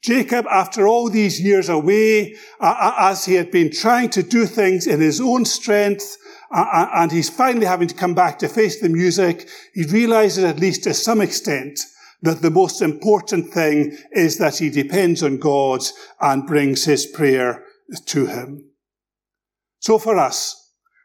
Jacob, 0.04 0.48
after 0.48 0.88
all 0.88 1.10
these 1.10 1.40
years 1.40 1.70
away, 1.70 2.36
as 2.60 3.26
he 3.26 3.36
had 3.36 3.52
been 3.52 3.72
trying 3.72 4.10
to 4.10 4.24
do 4.24 4.46
things 4.46 4.88
in 4.88 5.00
his 5.00 5.22
own 5.22 5.46
strength, 5.46 6.18
and 6.52 7.12
he's 7.12 7.30
finally 7.30 7.66
having 7.66 7.88
to 7.88 7.96
come 7.96 8.14
back 8.14 8.40
to 8.40 8.50
face 8.50 8.82
the 8.82 8.90
music, 8.90 9.48
he 9.74 9.86
realizes, 9.86 10.44
at 10.44 10.60
least 10.60 10.84
to 10.84 10.94
some 10.94 11.22
extent, 11.22 11.80
that 12.22 12.42
the 12.42 12.52
most 12.52 12.82
important 12.82 13.52
thing 13.52 13.98
is 14.12 14.38
that 14.38 14.58
he 14.58 14.70
depends 14.70 15.24
on 15.24 15.38
God 15.38 15.82
and 16.20 16.46
brings 16.46 16.86
his 16.86 17.06
prayer 17.06 17.64
to 18.06 18.26
him. 18.26 18.70
So 19.80 19.98
for 19.98 20.18
us, 20.18 20.58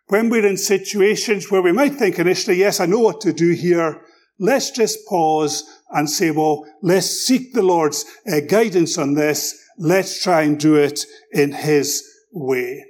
when 0.08 0.28
we're 0.28 0.46
in 0.46 0.56
situations 0.56 1.50
where 1.50 1.62
we 1.62 1.72
might 1.72 1.94
think 1.94 2.18
initially, 2.18 2.58
yes, 2.58 2.80
I 2.80 2.86
know 2.86 3.00
what 3.00 3.20
to 3.22 3.32
do 3.32 3.52
here, 3.52 4.02
let's 4.38 4.70
just 4.70 5.06
pause 5.08 5.64
and 5.90 6.10
say, 6.10 6.30
well, 6.30 6.64
let's 6.82 7.06
seek 7.06 7.54
the 7.54 7.62
Lord's 7.62 8.04
uh, 8.30 8.40
guidance 8.40 8.98
on 8.98 9.14
this. 9.14 9.58
Let's 9.78 10.22
try 10.22 10.42
and 10.42 10.58
do 10.58 10.76
it 10.76 11.00
in 11.32 11.52
his 11.52 12.04
way. 12.32 12.84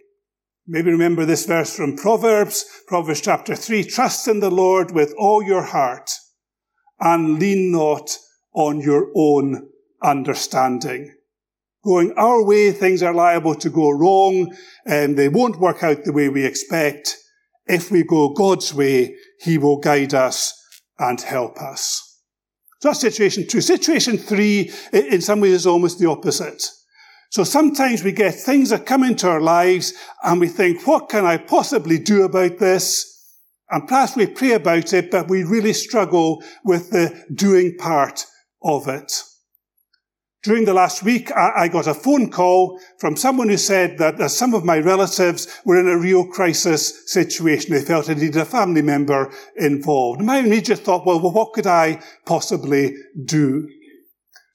Maybe 0.69 0.91
remember 0.91 1.25
this 1.25 1.47
verse 1.47 1.75
from 1.77 1.97
Proverbs, 1.97 2.65
Proverbs 2.89 3.21
chapter 3.21 3.55
3. 3.55 3.85
Trust 3.85 4.27
in 4.27 4.41
the 4.41 4.51
Lord 4.51 4.91
with 4.91 5.15
all 5.17 5.41
your 5.41 5.63
heart 5.63 6.11
and 6.99 7.39
lean 7.39 7.71
not 7.71 8.19
on 8.53 8.81
your 8.81 9.13
own 9.15 9.69
understanding. 10.03 11.15
Going 11.85 12.13
our 12.17 12.45
way, 12.45 12.73
things 12.73 13.01
are 13.05 13.15
liable 13.15 13.55
to 13.55 13.71
go 13.71 13.91
wrong 13.91 14.57
and 14.85 15.17
they 15.17 15.29
won't 15.29 15.61
work 15.61 15.85
out 15.85 16.03
the 16.03 16.13
way 16.13 16.29
we 16.29 16.45
expect. 16.45 17.17
If 17.67 17.93
we 17.93 18.03
go 18.03 18.31
God's 18.31 18.75
way, 18.75 19.15
He 19.39 19.59
will 19.59 19.79
guide 19.79 20.15
us 20.15 20.53
and 20.99 21.21
help 21.21 21.59
us. 21.59 22.03
So 22.81 22.89
that's 22.89 23.01
situation 23.01 23.47
two. 23.47 23.61
Situation 23.61 24.19
three, 24.19 24.73
in 24.93 25.21
some 25.21 25.39
ways, 25.41 25.53
is 25.55 25.67
almost 25.67 26.01
the 26.01 26.11
opposite. 26.11 26.65
So 27.37 27.45
sometimes 27.45 28.03
we 28.03 28.13
get 28.13 28.35
things 28.35 28.71
that 28.71 28.87
come 28.87 29.03
into 29.03 29.29
our 29.29 29.43
lives 29.43 29.93
and 30.25 30.41
we 30.41 30.49
think, 30.49 30.87
what 30.87 31.11
can 31.11 31.27
I 31.27 31.37
possibly 31.37 31.99
do 31.99 32.25
about 32.25 32.57
this? 32.57 33.15
And 33.69 33.87
perhaps 33.87 34.17
we 34.17 34.27
pray 34.27 34.53
about 34.53 34.95
it, 34.95 35.11
but 35.11 35.29
we 35.29 35.43
really 35.45 35.75
struggle 35.75 36.43
with 36.65 36.89
the 36.93 37.27
doing 37.35 37.77
part 37.77 38.25
of 38.63 38.89
it. 38.89 39.23
During 40.45 40.65
the 40.65 40.73
last 40.73 41.03
week, 41.03 41.31
I 41.37 41.69
got 41.69 41.87
a 41.87 41.93
phone 41.93 42.31
call 42.31 42.81
from 43.01 43.17
someone 43.17 43.51
who 43.51 43.59
said 43.59 43.99
that 43.99 44.31
some 44.31 44.55
of 44.55 44.65
my 44.65 44.79
relatives 44.79 45.47
were 45.67 45.79
in 45.79 45.89
a 45.89 45.99
real 45.99 46.27
crisis 46.27 47.03
situation. 47.13 47.75
They 47.75 47.83
felt 47.83 48.07
they 48.07 48.15
needed 48.15 48.37
a 48.37 48.47
family 48.47 48.81
member 48.81 49.31
involved. 49.57 50.23
My 50.23 50.39
immediate 50.39 50.79
thought, 50.79 51.05
well, 51.05 51.21
what 51.21 51.53
could 51.53 51.67
I 51.67 52.01
possibly 52.25 52.95
do? 53.27 53.69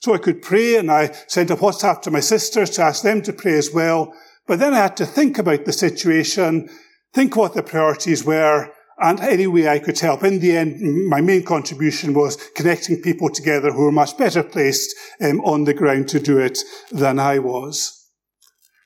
So 0.02 0.16
I 0.16 0.18
could 0.18 0.42
pray 0.42 0.78
and 0.78 0.92
I 0.92 1.12
sent 1.28 1.52
a 1.52 1.56
WhatsApp 1.56 2.02
to 2.02 2.12
my 2.12 2.22
sisters 2.22 2.72
to 2.72 2.82
ask 2.82 3.04
them 3.04 3.22
to 3.22 3.34
pray 3.34 3.54
as 3.54 3.72
well. 3.72 4.14
But 4.48 4.60
then 4.60 4.74
I 4.74 4.78
had 4.78 4.98
to 4.98 5.06
think 5.06 5.38
about 5.38 5.66
the 5.66 5.72
situation, 5.72 6.70
think 7.14 7.36
what 7.36 7.54
the 7.54 7.62
priorities 7.62 8.26
were, 8.26 8.72
and 8.98 9.20
any 9.20 9.46
way 9.46 9.68
I 9.68 9.78
could 9.78 10.00
help. 10.00 10.24
In 10.24 10.40
the 10.40 10.58
end, 10.58 11.08
my 11.08 11.22
main 11.22 11.44
contribution 11.44 12.14
was 12.14 12.38
connecting 12.56 13.02
people 13.02 13.30
together 13.30 13.72
who 13.72 13.84
were 13.84 13.92
much 13.92 14.18
better 14.18 14.44
placed 14.44 14.96
um, 15.22 15.40
on 15.42 15.66
the 15.66 15.74
ground 15.74 16.08
to 16.10 16.20
do 16.20 16.40
it 16.40 16.60
than 16.92 17.20
I 17.20 17.38
was. 17.38 18.10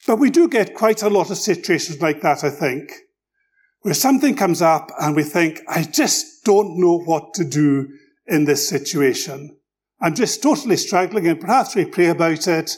But 0.06 0.18
we 0.18 0.30
do 0.30 0.50
get 0.50 0.76
quite 0.76 1.02
a 1.02 1.10
lot 1.10 1.32
of 1.32 1.38
situations 1.38 2.02
like 2.02 2.22
that, 2.22 2.44
I 2.44 2.50
think, 2.50 2.92
where 3.82 3.94
something 3.94 4.36
comes 4.36 4.62
up 4.62 4.92
and 5.00 5.16
we 5.16 5.24
think, 5.24 5.62
I 5.68 5.84
just 5.84 6.44
don't 6.44 6.78
know 6.78 7.00
what 7.00 7.34
to 7.36 7.46
do 7.46 7.88
in 8.28 8.46
this 8.46 8.68
situation. 8.68 9.58
I'm 10.06 10.14
just 10.14 10.44
totally 10.44 10.78
struggling 10.78 11.28
and 11.28 11.42
perhaps 11.42 11.74
we 11.74 11.84
pray 11.84 12.10
about 12.10 12.48
it. 12.48 12.78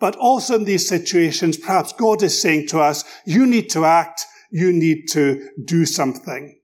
But 0.00 0.16
also 0.16 0.56
in 0.56 0.64
these 0.64 0.88
situations, 0.88 1.56
perhaps 1.56 1.92
God 1.92 2.20
is 2.20 2.42
saying 2.42 2.66
to 2.68 2.80
us, 2.80 3.04
you 3.24 3.46
need 3.46 3.70
to 3.70 3.84
act, 3.84 4.26
you 4.50 4.72
need 4.72 5.04
to 5.12 5.48
do 5.64 5.86
something. 5.86 6.58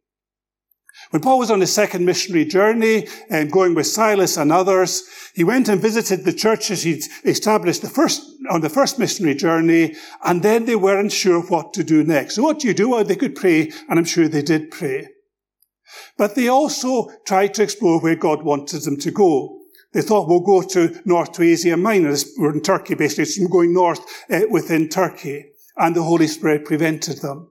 When 1.10 1.22
Paul 1.22 1.38
was 1.38 1.52
on 1.52 1.60
his 1.60 1.72
second 1.72 2.04
missionary 2.04 2.44
journey, 2.44 3.06
um, 3.30 3.46
going 3.46 3.76
with 3.76 3.86
Silas 3.86 4.36
and 4.36 4.50
others, 4.50 5.04
he 5.32 5.44
went 5.44 5.68
and 5.68 5.80
visited 5.80 6.24
the 6.24 6.32
churches 6.32 6.82
he'd 6.82 7.04
established 7.24 7.82
the 7.82 7.88
first, 7.88 8.20
on 8.50 8.62
the 8.62 8.68
first 8.68 8.98
missionary 8.98 9.36
journey, 9.36 9.94
and 10.24 10.42
then 10.42 10.64
they 10.64 10.74
weren't 10.74 11.12
sure 11.12 11.40
what 11.42 11.72
to 11.74 11.84
do 11.84 12.02
next. 12.02 12.34
So 12.34 12.42
what 12.42 12.58
do 12.58 12.66
you 12.66 12.74
do? 12.74 12.88
Well, 12.88 13.04
they 13.04 13.14
could 13.14 13.36
pray, 13.36 13.70
and 13.88 14.00
I'm 14.00 14.04
sure 14.04 14.26
they 14.26 14.42
did 14.42 14.72
pray. 14.72 15.06
But 16.18 16.34
they 16.34 16.48
also 16.48 17.10
tried 17.24 17.54
to 17.54 17.62
explore 17.62 18.00
where 18.00 18.16
God 18.16 18.42
wanted 18.42 18.82
them 18.82 18.96
to 18.96 19.12
go. 19.12 19.60
They 19.94 20.02
thought, 20.02 20.28
we'll 20.28 20.40
go 20.40 20.60
to 20.60 21.00
North 21.04 21.32
to 21.32 21.42
Asia 21.42 21.76
Minor. 21.76 22.14
We're 22.36 22.52
in 22.52 22.62
Turkey, 22.62 22.96
basically. 22.96 23.22
It's 23.22 23.46
going 23.46 23.72
north 23.72 24.00
uh, 24.28 24.40
within 24.50 24.88
Turkey. 24.88 25.46
And 25.76 25.94
the 25.94 26.02
Holy 26.02 26.26
Spirit 26.26 26.64
prevented 26.64 27.22
them. 27.22 27.50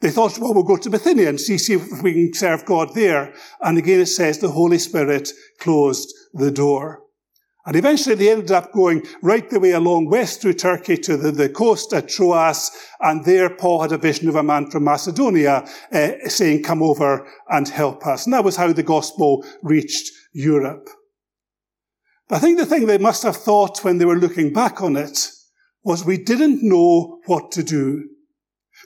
They 0.00 0.10
thought, 0.10 0.38
well, 0.38 0.54
we'll 0.54 0.62
go 0.62 0.76
to 0.76 0.90
Bithynia 0.90 1.28
and 1.28 1.40
see, 1.40 1.58
see 1.58 1.74
if 1.74 2.02
we 2.02 2.12
can 2.12 2.34
serve 2.34 2.64
God 2.64 2.94
there. 2.94 3.34
And 3.60 3.78
again, 3.78 4.00
it 4.00 4.06
says 4.06 4.38
the 4.38 4.50
Holy 4.50 4.78
Spirit 4.78 5.30
closed 5.58 6.14
the 6.34 6.50
door. 6.50 7.02
And 7.66 7.76
eventually 7.76 8.14
they 8.14 8.30
ended 8.30 8.50
up 8.50 8.72
going 8.72 9.06
right 9.22 9.48
the 9.48 9.60
way 9.60 9.72
along 9.72 10.08
west 10.08 10.40
through 10.40 10.54
Turkey 10.54 10.96
to 10.98 11.16
the, 11.16 11.30
the 11.30 11.48
coast 11.48 11.92
at 11.92 12.08
Troas. 12.08 12.70
And 13.00 13.24
there 13.24 13.50
Paul 13.50 13.82
had 13.82 13.92
a 13.92 13.98
vision 13.98 14.28
of 14.28 14.36
a 14.36 14.42
man 14.42 14.70
from 14.70 14.84
Macedonia 14.84 15.66
uh, 15.92 16.10
saying, 16.26 16.62
come 16.62 16.82
over 16.82 17.26
and 17.48 17.68
help 17.68 18.06
us. 18.06 18.26
And 18.26 18.32
that 18.32 18.44
was 18.44 18.56
how 18.56 18.72
the 18.72 18.82
gospel 18.82 19.44
reached 19.62 20.10
Europe. 20.32 20.88
I 22.30 22.38
think 22.38 22.58
the 22.58 22.66
thing 22.66 22.86
they 22.86 22.98
must 22.98 23.24
have 23.24 23.36
thought 23.36 23.82
when 23.82 23.98
they 23.98 24.04
were 24.04 24.16
looking 24.16 24.52
back 24.52 24.80
on 24.80 24.96
it 24.96 25.30
was 25.82 26.04
we 26.04 26.16
didn't 26.16 26.62
know 26.62 27.18
what 27.26 27.50
to 27.52 27.62
do. 27.62 28.08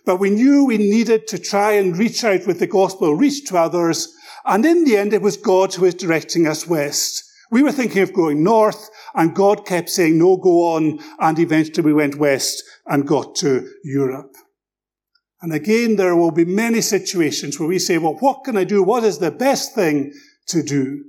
But 0.06 0.16
we 0.16 0.30
knew 0.30 0.64
we 0.64 0.78
needed 0.78 1.26
to 1.28 1.38
try 1.38 1.72
and 1.72 1.96
reach 1.96 2.24
out 2.24 2.46
with 2.46 2.58
the 2.58 2.66
gospel, 2.66 3.14
reach 3.14 3.44
to 3.46 3.58
others. 3.58 4.14
And 4.44 4.64
in 4.64 4.84
the 4.84 4.96
end, 4.96 5.12
it 5.12 5.22
was 5.22 5.36
God 5.36 5.74
who 5.74 5.82
was 5.82 5.94
directing 5.94 6.46
us 6.46 6.66
west. 6.66 7.22
We 7.50 7.62
were 7.62 7.72
thinking 7.72 8.02
of 8.02 8.12
going 8.12 8.42
north 8.42 8.88
and 9.14 9.34
God 9.34 9.66
kept 9.66 9.90
saying, 9.90 10.18
no, 10.18 10.36
go 10.36 10.74
on. 10.74 11.00
And 11.20 11.38
eventually 11.38 11.84
we 11.84 11.92
went 11.92 12.16
west 12.16 12.62
and 12.86 13.06
got 13.06 13.34
to 13.36 13.68
Europe. 13.84 14.34
And 15.42 15.52
again, 15.52 15.96
there 15.96 16.16
will 16.16 16.30
be 16.30 16.46
many 16.46 16.80
situations 16.80 17.60
where 17.60 17.68
we 17.68 17.78
say, 17.78 17.98
well, 17.98 18.14
what 18.14 18.44
can 18.44 18.56
I 18.56 18.64
do? 18.64 18.82
What 18.82 19.04
is 19.04 19.18
the 19.18 19.30
best 19.30 19.74
thing 19.74 20.12
to 20.46 20.62
do? 20.62 21.04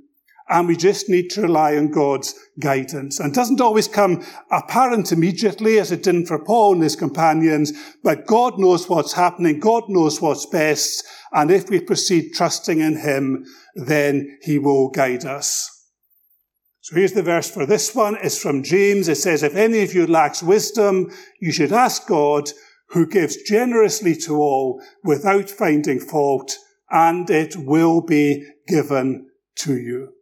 And 0.48 0.68
we 0.68 0.76
just 0.76 1.08
need 1.08 1.28
to 1.30 1.42
rely 1.42 1.76
on 1.76 1.90
God's 1.90 2.34
guidance. 2.60 3.18
And 3.18 3.32
it 3.32 3.34
doesn't 3.34 3.60
always 3.60 3.88
come 3.88 4.24
apparent 4.52 5.10
immediately 5.10 5.78
as 5.80 5.90
it 5.90 6.04
didn't 6.04 6.26
for 6.26 6.38
Paul 6.38 6.74
and 6.74 6.82
his 6.82 6.94
companions, 6.94 7.72
but 8.04 8.26
God 8.26 8.58
knows 8.58 8.88
what's 8.88 9.14
happening. 9.14 9.58
God 9.58 9.84
knows 9.88 10.20
what's 10.20 10.46
best. 10.46 11.04
And 11.32 11.50
if 11.50 11.68
we 11.68 11.80
proceed 11.80 12.32
trusting 12.32 12.80
in 12.80 12.96
him, 12.96 13.44
then 13.74 14.38
he 14.42 14.60
will 14.60 14.88
guide 14.88 15.24
us. 15.24 15.72
So 16.80 16.94
here's 16.94 17.14
the 17.14 17.22
verse 17.24 17.50
for 17.50 17.66
this 17.66 17.92
one. 17.96 18.16
It's 18.22 18.40
from 18.40 18.62
James. 18.62 19.08
It 19.08 19.16
says, 19.16 19.42
if 19.42 19.56
any 19.56 19.82
of 19.82 19.92
you 19.92 20.06
lacks 20.06 20.44
wisdom, 20.44 21.10
you 21.40 21.50
should 21.50 21.72
ask 21.72 22.06
God 22.06 22.50
who 22.90 23.04
gives 23.04 23.42
generously 23.42 24.14
to 24.14 24.36
all 24.36 24.80
without 25.02 25.50
finding 25.50 25.98
fault, 25.98 26.56
and 26.88 27.28
it 27.28 27.56
will 27.56 28.00
be 28.00 28.46
given 28.68 29.26
to 29.56 29.76
you. 29.76 30.12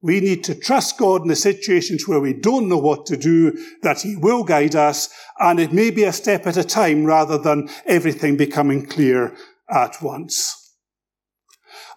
We 0.00 0.20
need 0.20 0.44
to 0.44 0.54
trust 0.54 0.98
God 0.98 1.22
in 1.22 1.28
the 1.28 1.36
situations 1.36 2.06
where 2.06 2.20
we 2.20 2.32
don't 2.32 2.68
know 2.68 2.78
what 2.78 3.06
to 3.06 3.16
do, 3.16 3.52
that 3.82 4.02
He 4.02 4.14
will 4.16 4.44
guide 4.44 4.76
us, 4.76 5.08
and 5.40 5.58
it 5.58 5.72
may 5.72 5.90
be 5.90 6.04
a 6.04 6.12
step 6.12 6.46
at 6.46 6.56
a 6.56 6.64
time 6.64 7.04
rather 7.04 7.36
than 7.36 7.68
everything 7.84 8.36
becoming 8.36 8.86
clear 8.86 9.36
at 9.68 10.00
once. 10.00 10.76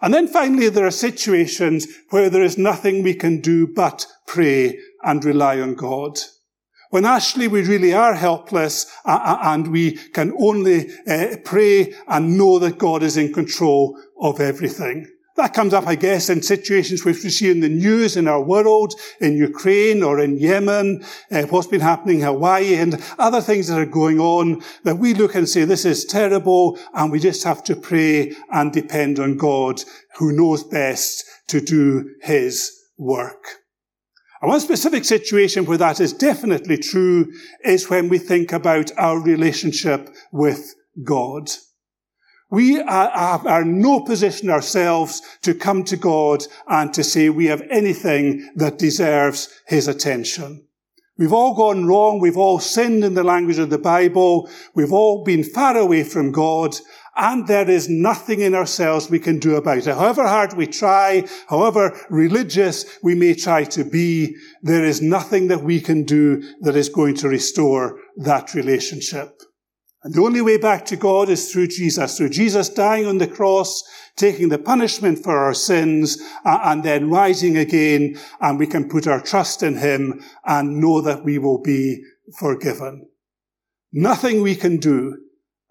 And 0.00 0.12
then 0.12 0.26
finally, 0.26 0.68
there 0.68 0.86
are 0.86 0.90
situations 0.90 1.86
where 2.10 2.28
there 2.28 2.42
is 2.42 2.58
nothing 2.58 3.02
we 3.02 3.14
can 3.14 3.40
do 3.40 3.68
but 3.68 4.06
pray 4.26 4.78
and 5.04 5.24
rely 5.24 5.60
on 5.60 5.74
God. 5.74 6.18
When 6.90 7.04
actually 7.04 7.48
we 7.48 7.62
really 7.62 7.94
are 7.94 8.14
helpless 8.14 8.86
and 9.04 9.68
we 9.68 9.92
can 9.92 10.34
only 10.38 10.90
uh, 11.06 11.36
pray 11.44 11.94
and 12.08 12.36
know 12.36 12.58
that 12.58 12.78
God 12.78 13.02
is 13.02 13.16
in 13.16 13.32
control 13.32 13.96
of 14.20 14.40
everything. 14.40 15.06
That 15.36 15.54
comes 15.54 15.72
up, 15.72 15.86
I 15.86 15.94
guess, 15.94 16.28
in 16.28 16.42
situations 16.42 17.04
which 17.04 17.24
we 17.24 17.30
see 17.30 17.50
in 17.50 17.60
the 17.60 17.68
news 17.68 18.18
in 18.18 18.28
our 18.28 18.42
world, 18.42 18.92
in 19.18 19.34
Ukraine 19.34 20.02
or 20.02 20.20
in 20.20 20.36
Yemen, 20.36 21.02
uh, 21.30 21.42
what's 21.44 21.68
been 21.68 21.80
happening 21.80 22.18
in 22.20 22.26
Hawaii 22.26 22.74
and 22.74 23.02
other 23.18 23.40
things 23.40 23.68
that 23.68 23.78
are 23.78 23.86
going 23.86 24.20
on 24.20 24.62
that 24.84 24.98
we 24.98 25.14
look 25.14 25.34
and 25.34 25.48
say, 25.48 25.64
this 25.64 25.86
is 25.86 26.04
terrible 26.04 26.78
and 26.92 27.10
we 27.10 27.18
just 27.18 27.44
have 27.44 27.64
to 27.64 27.76
pray 27.76 28.34
and 28.50 28.72
depend 28.72 29.18
on 29.18 29.38
God 29.38 29.82
who 30.16 30.32
knows 30.32 30.64
best 30.64 31.24
to 31.48 31.62
do 31.62 32.10
his 32.20 32.70
work. 32.98 33.42
And 34.42 34.50
one 34.50 34.60
specific 34.60 35.04
situation 35.04 35.64
where 35.64 35.78
that 35.78 36.00
is 36.00 36.12
definitely 36.12 36.76
true 36.76 37.32
is 37.64 37.88
when 37.88 38.08
we 38.08 38.18
think 38.18 38.52
about 38.52 38.90
our 38.98 39.18
relationship 39.18 40.10
with 40.30 40.74
God. 41.04 41.48
We 42.52 42.82
are, 42.82 43.08
are, 43.48 43.64
no 43.64 44.00
position 44.00 44.50
ourselves 44.50 45.22
to 45.40 45.54
come 45.54 45.84
to 45.84 45.96
God 45.96 46.44
and 46.68 46.92
to 46.92 47.02
say 47.02 47.30
we 47.30 47.46
have 47.46 47.62
anything 47.70 48.46
that 48.56 48.76
deserves 48.76 49.48
his 49.66 49.88
attention. 49.88 50.66
We've 51.16 51.32
all 51.32 51.54
gone 51.54 51.86
wrong. 51.86 52.20
We've 52.20 52.36
all 52.36 52.58
sinned 52.58 53.04
in 53.04 53.14
the 53.14 53.24
language 53.24 53.58
of 53.58 53.70
the 53.70 53.78
Bible. 53.78 54.50
We've 54.74 54.92
all 54.92 55.24
been 55.24 55.44
far 55.44 55.78
away 55.78 56.04
from 56.04 56.30
God. 56.30 56.76
And 57.16 57.48
there 57.48 57.70
is 57.70 57.88
nothing 57.88 58.40
in 58.40 58.54
ourselves 58.54 59.08
we 59.08 59.18
can 59.18 59.38
do 59.38 59.56
about 59.56 59.78
it. 59.78 59.86
However 59.86 60.28
hard 60.28 60.52
we 60.52 60.66
try, 60.66 61.26
however 61.48 61.98
religious 62.10 62.84
we 63.02 63.14
may 63.14 63.32
try 63.32 63.64
to 63.64 63.82
be, 63.82 64.36
there 64.60 64.84
is 64.84 65.00
nothing 65.00 65.48
that 65.48 65.62
we 65.62 65.80
can 65.80 66.04
do 66.04 66.42
that 66.60 66.76
is 66.76 66.90
going 66.90 67.14
to 67.16 67.30
restore 67.30 67.98
that 68.16 68.52
relationship. 68.52 69.40
And 70.04 70.14
the 70.14 70.22
only 70.22 70.40
way 70.40 70.56
back 70.56 70.84
to 70.86 70.96
God 70.96 71.28
is 71.28 71.52
through 71.52 71.68
Jesus, 71.68 72.16
through 72.16 72.30
Jesus 72.30 72.68
dying 72.68 73.06
on 73.06 73.18
the 73.18 73.26
cross, 73.28 73.84
taking 74.16 74.48
the 74.48 74.58
punishment 74.58 75.22
for 75.22 75.38
our 75.38 75.54
sins, 75.54 76.18
and 76.44 76.82
then 76.82 77.08
rising 77.08 77.56
again, 77.56 78.18
and 78.40 78.58
we 78.58 78.66
can 78.66 78.88
put 78.88 79.06
our 79.06 79.20
trust 79.20 79.62
in 79.62 79.76
Him 79.76 80.20
and 80.44 80.80
know 80.80 81.00
that 81.00 81.24
we 81.24 81.38
will 81.38 81.62
be 81.62 82.02
forgiven. 82.38 83.08
Nothing 83.92 84.42
we 84.42 84.56
can 84.56 84.78
do 84.78 85.18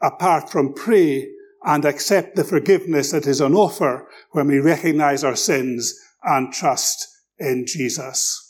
apart 0.01 0.49
from 0.49 0.73
pray 0.73 1.27
and 1.63 1.83
accept 1.83 2.35
the 2.35 2.43
forgiveness 2.43 3.11
that 3.11 3.27
is 3.27 3.41
on 3.41 3.53
offer 3.53 4.07
when 4.31 4.47
we 4.47 4.59
recognize 4.59 5.23
our 5.23 5.35
sins 5.35 5.93
and 6.23 6.53
trust 6.53 7.07
in 7.37 7.65
Jesus. 7.67 8.40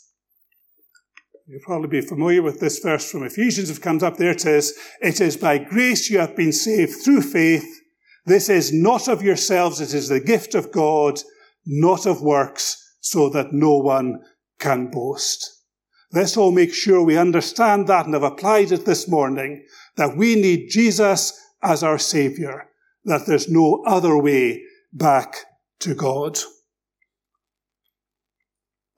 You'll 1.46 1.60
probably 1.60 1.88
be 1.88 2.06
familiar 2.06 2.40
with 2.40 2.60
this 2.60 2.78
verse 2.78 3.10
from 3.10 3.24
Ephesians. 3.24 3.68
It 3.68 3.82
comes 3.82 4.02
up 4.02 4.16
there. 4.16 4.30
It 4.30 4.40
says, 4.40 4.74
It 5.00 5.20
is 5.20 5.36
by 5.36 5.58
grace 5.58 6.08
you 6.08 6.18
have 6.18 6.36
been 6.36 6.52
saved 6.52 7.02
through 7.02 7.22
faith. 7.22 7.80
This 8.24 8.48
is 8.48 8.72
not 8.72 9.08
of 9.08 9.22
yourselves. 9.22 9.80
It 9.80 9.92
is 9.92 10.08
the 10.08 10.20
gift 10.20 10.54
of 10.54 10.70
God, 10.70 11.20
not 11.66 12.06
of 12.06 12.22
works, 12.22 12.96
so 13.00 13.28
that 13.30 13.52
no 13.52 13.76
one 13.76 14.20
can 14.60 14.90
boast. 14.90 15.64
Let's 16.12 16.36
all 16.36 16.52
make 16.52 16.72
sure 16.72 17.02
we 17.02 17.16
understand 17.16 17.88
that 17.88 18.04
and 18.04 18.14
have 18.14 18.22
applied 18.22 18.70
it 18.70 18.84
this 18.84 19.08
morning, 19.08 19.64
that 19.96 20.16
we 20.16 20.36
need 20.36 20.68
Jesus 20.70 21.32
as 21.62 21.82
our 21.82 21.98
Savior, 21.98 22.68
that 23.04 23.26
there's 23.26 23.48
no 23.48 23.82
other 23.86 24.16
way 24.16 24.62
back 24.92 25.34
to 25.80 25.94
God. 25.94 26.38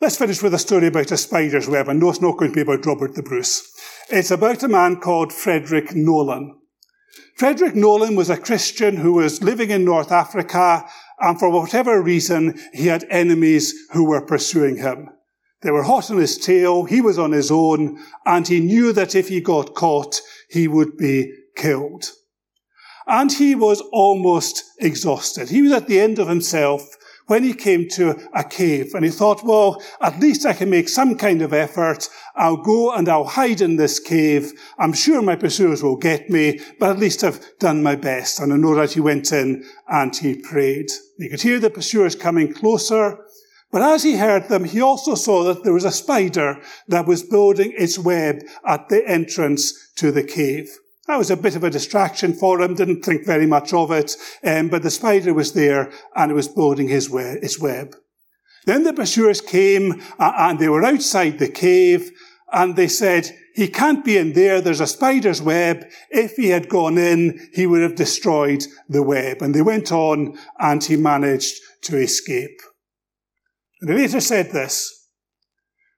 Let's 0.05 0.19
finish 0.19 0.43
with 0.43 0.53
a 0.53 0.59
story 0.59 0.89
about 0.89 1.13
a 1.13 1.17
spider's 1.17 1.67
web, 1.67 1.89
and 1.89 1.99
no, 1.99 2.11
it's 2.11 2.21
not 2.21 2.37
going 2.37 2.51
to 2.51 2.55
be 2.55 2.61
about 2.61 2.85
Robert 2.85 3.15
the 3.15 3.23
Bruce. 3.23 3.73
It's 4.11 4.31
about 4.31 4.63
a 4.63 4.69
man 4.69 4.97
called 4.97 5.33
Frederick 5.33 5.95
Nolan. 5.95 6.59
Frederick 7.39 7.75
Nolan 7.75 8.15
was 8.15 8.29
a 8.29 8.37
Christian 8.37 8.99
who 8.99 9.15
was 9.15 9.43
living 9.43 9.71
in 9.71 9.83
North 9.83 10.13
Africa, 10.13 10.85
and 11.21 11.39
for 11.39 11.49
whatever 11.49 12.03
reason, 12.03 12.61
he 12.75 12.89
had 12.89 13.07
enemies 13.09 13.73
who 13.93 14.05
were 14.05 14.21
pursuing 14.21 14.77
him. 14.77 15.09
They 15.63 15.71
were 15.71 15.85
hot 15.85 16.11
on 16.11 16.19
his 16.19 16.37
tail, 16.37 16.85
he 16.85 17.01
was 17.01 17.19
on 17.19 17.33
his 17.33 17.51
own, 17.51 17.99
and 18.27 18.47
he 18.47 18.61
knew 18.61 18.93
that 18.93 19.15
if 19.15 19.29
he 19.29 19.41
got 19.41 19.75
caught, 19.75 20.21
he 20.51 20.69
would 20.69 20.99
be 20.99 21.33
killed. 21.57 22.11
And 23.07 23.33
he 23.33 23.55
was 23.55 23.83
almost 23.91 24.65
exhausted. 24.81 25.49
He 25.49 25.63
was 25.63 25.73
at 25.73 25.87
the 25.87 25.99
end 25.99 26.19
of 26.19 26.29
himself 26.29 26.95
when 27.27 27.43
he 27.43 27.55
came 27.55 27.89
to 27.89 28.17
a 28.35 28.45
cave 28.45 28.95
and 28.95 29.05
he 29.05 29.11
thought, 29.11 29.45
well, 29.45 29.83
at 30.01 30.21
least 30.21 30.45
I 30.45 30.53
can 30.53 30.71
make 30.71 30.89
some 30.89 31.17
kind 31.17 31.43
of 31.43 31.53
effort. 31.53 32.09
I'll 32.37 32.59
go 32.59 32.93
and 32.93 33.09
I'll 33.09 33.25
hide 33.25 33.61
in 33.61 33.77
this 33.77 33.99
cave. 33.99 34.53
I'm 34.79 34.93
sure 34.93 35.23
my 35.23 35.37
pursuers 35.37 35.83
will 35.83 35.97
get 35.97 36.29
me, 36.29 36.61
but 36.79 36.91
at 36.91 36.99
least 36.99 37.25
I've 37.25 37.41
done 37.59 37.83
my 37.83 37.97
best. 37.97 38.41
And 38.41 38.53
I 38.53 38.57
know 38.57 38.75
that 38.75 38.93
he 38.93 39.01
went 39.01 39.33
in 39.33 39.65
and 39.89 40.15
he 40.15 40.37
prayed. 40.37 40.91
He 41.19 41.29
could 41.29 41.43
hear 41.43 41.59
the 41.59 41.71
pursuers 41.71 42.15
coming 42.15 42.53
closer. 42.53 43.19
But 43.73 43.83
as 43.83 44.05
he 44.05 44.17
heard 44.17 44.49
them, 44.49 44.65
he 44.65 44.81
also 44.81 45.15
saw 45.15 45.43
that 45.45 45.65
there 45.65 45.73
was 45.73 45.85
a 45.85 45.91
spider 45.91 46.61
that 46.89 47.07
was 47.07 47.25
building 47.25 47.73
its 47.77 47.99
web 47.99 48.43
at 48.65 48.89
the 48.89 49.05
entrance 49.09 49.93
to 49.97 50.13
the 50.13 50.23
cave. 50.23 50.71
That 51.07 51.19
was 51.19 51.31
a 51.31 51.37
bit 51.37 51.55
of 51.55 51.65
a 51.65 51.71
distraction 51.71 52.33
for 52.33 52.61
him, 52.61 52.75
didn't 52.75 53.05
think 53.05 53.27
very 53.27 53.47
much 53.47 53.75
of 53.75 53.91
it, 53.91 54.17
um, 54.43 54.69
but 54.69 54.83
the 54.83 54.91
spider 54.91 55.35
was 55.35 55.53
there 55.53 55.93
and 56.17 56.31
it 56.31 56.35
was 56.35 56.49
building 56.49 56.89
his 56.89 57.11
web, 57.11 57.39
its 57.43 57.61
web. 57.61 57.95
Then 58.65 58.85
the 58.85 58.95
pursuers 58.95 59.43
came 59.43 60.01
and 60.19 60.59
they 60.59 60.69
were 60.69 60.85
outside 60.85 61.39
the 61.39 61.49
cave 61.49 62.11
and 62.51 62.77
they 62.77 62.89
said, 62.89 63.31
he 63.55 63.69
can't 63.69 64.05
be 64.05 64.17
in 64.17 64.33
there. 64.33 64.61
There's 64.61 64.81
a 64.81 64.87
spider's 64.87 65.43
web. 65.43 65.85
If 66.11 66.37
he 66.37 66.49
had 66.49 66.69
gone 66.69 66.99
in, 66.99 67.51
he 67.53 67.67
would 67.67 67.83
have 67.83 67.95
destroyed 67.95 68.65
the 68.89 69.03
web. 69.03 69.43
And 69.43 69.55
they 69.55 69.63
went 69.63 69.93
on 69.93 70.39
and 70.59 70.83
he 70.83 70.97
managed 70.97 71.61
to 71.83 71.99
escape. 71.99 72.61
And 73.81 73.91
they 73.91 73.95
later 73.95 74.21
said 74.21 74.51
this, 74.51 75.09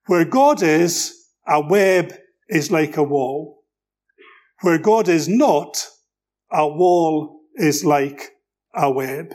where 0.07 0.25
God 0.25 0.63
is, 0.63 1.15
a 1.47 1.61
web 1.61 2.13
is 2.49 2.71
like 2.71 2.97
a 2.97 3.03
wall. 3.03 3.56
Where 4.63 4.79
God 4.79 5.09
is 5.09 5.29
not, 5.29 5.87
a 6.51 6.67
wall 6.67 7.41
is 7.57 7.85
like 7.85 8.31
a 8.75 8.91
web. 8.91 9.35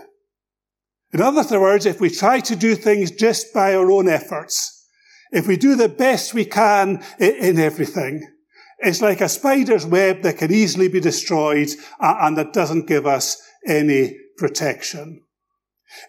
In 1.13 1.21
other 1.21 1.60
words, 1.60 1.86
if 1.86 1.99
we 1.99 2.10
try 2.10 2.39
to 2.39 2.55
do 2.55 2.75
things 2.75 3.12
just 3.12 3.53
by 3.53 3.75
our 3.75 3.91
own 3.91 4.07
efforts, 4.07 4.88
if 5.31 5.47
we 5.47 5.57
do 5.57 5.75
the 5.75 5.89
best 5.89 6.34
we 6.34 6.45
can 6.45 7.03
in 7.19 7.60
everything, 7.60 8.27
it's 8.79 9.01
like 9.01 9.21
a 9.21 9.29
spider's 9.29 9.86
web 9.86 10.23
that 10.23 10.38
can 10.38 10.51
easily 10.51 10.88
be 10.88 10.99
destroyed 10.99 11.69
uh, 11.99 12.15
and 12.21 12.38
that 12.38 12.53
doesn't 12.53 12.88
give 12.88 13.05
us 13.05 13.41
any 13.67 14.17
protection. 14.38 15.21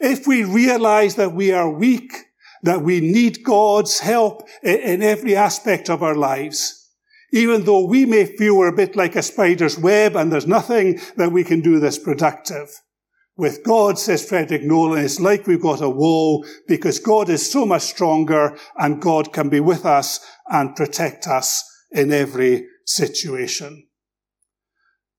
If 0.01 0.27
we 0.27 0.44
realize 0.44 1.16
that 1.16 1.35
we 1.35 1.53
are 1.53 1.68
weak, 1.68 2.12
that 2.62 2.83
we 2.83 3.01
need 3.01 3.44
God's 3.44 4.01
help 4.01 4.48
in 4.62 5.03
every 5.03 5.37
aspect 5.37 5.90
of 5.90 6.03
our 6.03 6.14
lives, 6.14 6.82
even 7.33 7.64
though 7.64 7.85
we 7.85 8.05
may 8.05 8.27
feel 8.27 8.57
we're 8.57 8.68
a 8.68 8.77
bit 8.77 8.95
like 8.95 9.16
a 9.16 9.23
spider's 9.23 9.79
web 9.79 10.14
and 10.14 10.31
there's 10.31 10.47
nothing 10.47 11.01
that 11.16 11.33
we 11.33 11.42
can 11.42 11.61
do 11.61 11.81
that's 11.81 11.99
productive. 11.99 12.68
With 13.37 13.64
God, 13.64 13.99
says 13.99 14.29
Frederick 14.29 14.62
Nolan, 14.62 15.03
it's 15.03 15.18
like 15.18 15.47
we've 15.47 15.61
got 15.61 15.81
a 15.81 15.88
wall 15.88 16.45
because 16.68 16.99
God 16.99 17.31
is 17.31 17.51
so 17.51 17.64
much 17.64 17.83
stronger 17.83 18.59
and 18.79 19.01
God 19.01 19.33
can 19.33 19.49
be 19.49 19.61
with 19.61 19.87
us 19.87 20.21
and 20.49 20.77
protect 20.77 21.27
us 21.27 21.64
in 21.90 22.12
every 22.12 22.66
situation. 22.85 23.88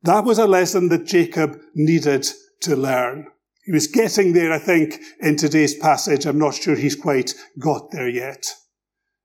That 0.04 0.26
was 0.26 0.38
a 0.38 0.46
lesson 0.46 0.90
that 0.90 1.06
Jacob 1.06 1.60
needed 1.74 2.28
to 2.62 2.76
learn. 2.76 3.28
He 3.66 3.72
was 3.72 3.88
getting 3.88 4.34
there, 4.34 4.52
I 4.52 4.60
think, 4.60 5.00
in 5.22 5.38
today's 5.38 5.74
passage. 5.76 6.26
I'm 6.26 6.38
not 6.38 6.54
sure 6.54 6.76
he's 6.76 6.96
quite 6.96 7.34
got 7.58 7.92
there 7.92 8.10
yet. 8.10 8.46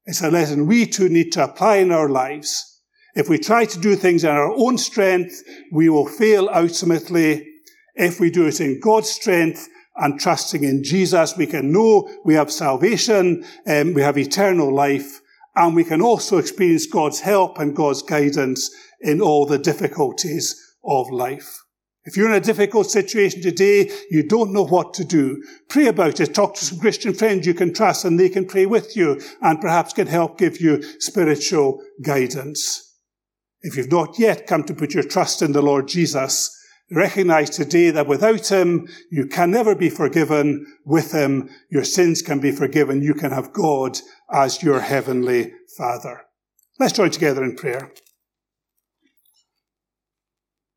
It's 0.06 0.22
a 0.22 0.30
lesson 0.30 0.66
we 0.66 0.86
too 0.86 1.10
need 1.10 1.32
to 1.32 1.44
apply 1.44 1.76
in 1.76 1.92
our 1.92 2.08
lives. 2.08 2.77
If 3.14 3.28
we 3.28 3.38
try 3.38 3.64
to 3.64 3.78
do 3.78 3.96
things 3.96 4.24
in 4.24 4.30
our 4.30 4.52
own 4.52 4.78
strength, 4.78 5.42
we 5.72 5.88
will 5.88 6.06
fail 6.06 6.48
ultimately. 6.52 7.46
If 7.94 8.20
we 8.20 8.30
do 8.30 8.46
it 8.46 8.60
in 8.60 8.80
God's 8.80 9.10
strength 9.10 9.68
and 9.96 10.20
trusting 10.20 10.62
in 10.62 10.84
Jesus, 10.84 11.36
we 11.36 11.46
can 11.46 11.72
know 11.72 12.08
we 12.24 12.34
have 12.34 12.52
salvation 12.52 13.44
and 13.66 13.94
we 13.94 14.02
have 14.02 14.16
eternal 14.18 14.72
life. 14.72 15.20
And 15.56 15.74
we 15.74 15.82
can 15.82 16.00
also 16.00 16.38
experience 16.38 16.86
God's 16.86 17.20
help 17.20 17.58
and 17.58 17.74
God's 17.74 18.02
guidance 18.02 18.70
in 19.00 19.20
all 19.20 19.46
the 19.46 19.58
difficulties 19.58 20.54
of 20.84 21.10
life. 21.10 21.58
If 22.04 22.16
you're 22.16 22.30
in 22.30 22.36
a 22.36 22.40
difficult 22.40 22.90
situation 22.90 23.42
today, 23.42 23.90
you 24.10 24.22
don't 24.22 24.52
know 24.52 24.64
what 24.64 24.94
to 24.94 25.04
do. 25.04 25.42
Pray 25.68 25.88
about 25.88 26.20
it. 26.20 26.34
Talk 26.34 26.54
to 26.54 26.64
some 26.64 26.78
Christian 26.78 27.12
friends 27.12 27.46
you 27.46 27.52
can 27.52 27.74
trust 27.74 28.04
and 28.04 28.18
they 28.18 28.30
can 28.30 28.46
pray 28.46 28.64
with 28.64 28.96
you 28.96 29.20
and 29.42 29.60
perhaps 29.60 29.92
can 29.92 30.06
help 30.06 30.38
give 30.38 30.60
you 30.60 30.82
spiritual 31.00 31.82
guidance. 32.02 32.87
If 33.62 33.76
you've 33.76 33.90
not 33.90 34.18
yet 34.18 34.46
come 34.46 34.64
to 34.64 34.74
put 34.74 34.94
your 34.94 35.02
trust 35.02 35.42
in 35.42 35.52
the 35.52 35.62
Lord 35.62 35.88
Jesus, 35.88 36.54
recognize 36.90 37.50
today 37.50 37.90
that 37.90 38.06
without 38.06 38.50
Him, 38.50 38.88
you 39.10 39.26
can 39.26 39.50
never 39.50 39.74
be 39.74 39.90
forgiven. 39.90 40.66
With 40.84 41.12
Him, 41.12 41.48
your 41.70 41.84
sins 41.84 42.22
can 42.22 42.38
be 42.38 42.52
forgiven. 42.52 43.02
You 43.02 43.14
can 43.14 43.32
have 43.32 43.52
God 43.52 43.98
as 44.32 44.62
your 44.62 44.80
heavenly 44.80 45.52
Father. 45.76 46.22
Let's 46.78 46.92
join 46.92 47.10
together 47.10 47.42
in 47.42 47.56
prayer. 47.56 47.92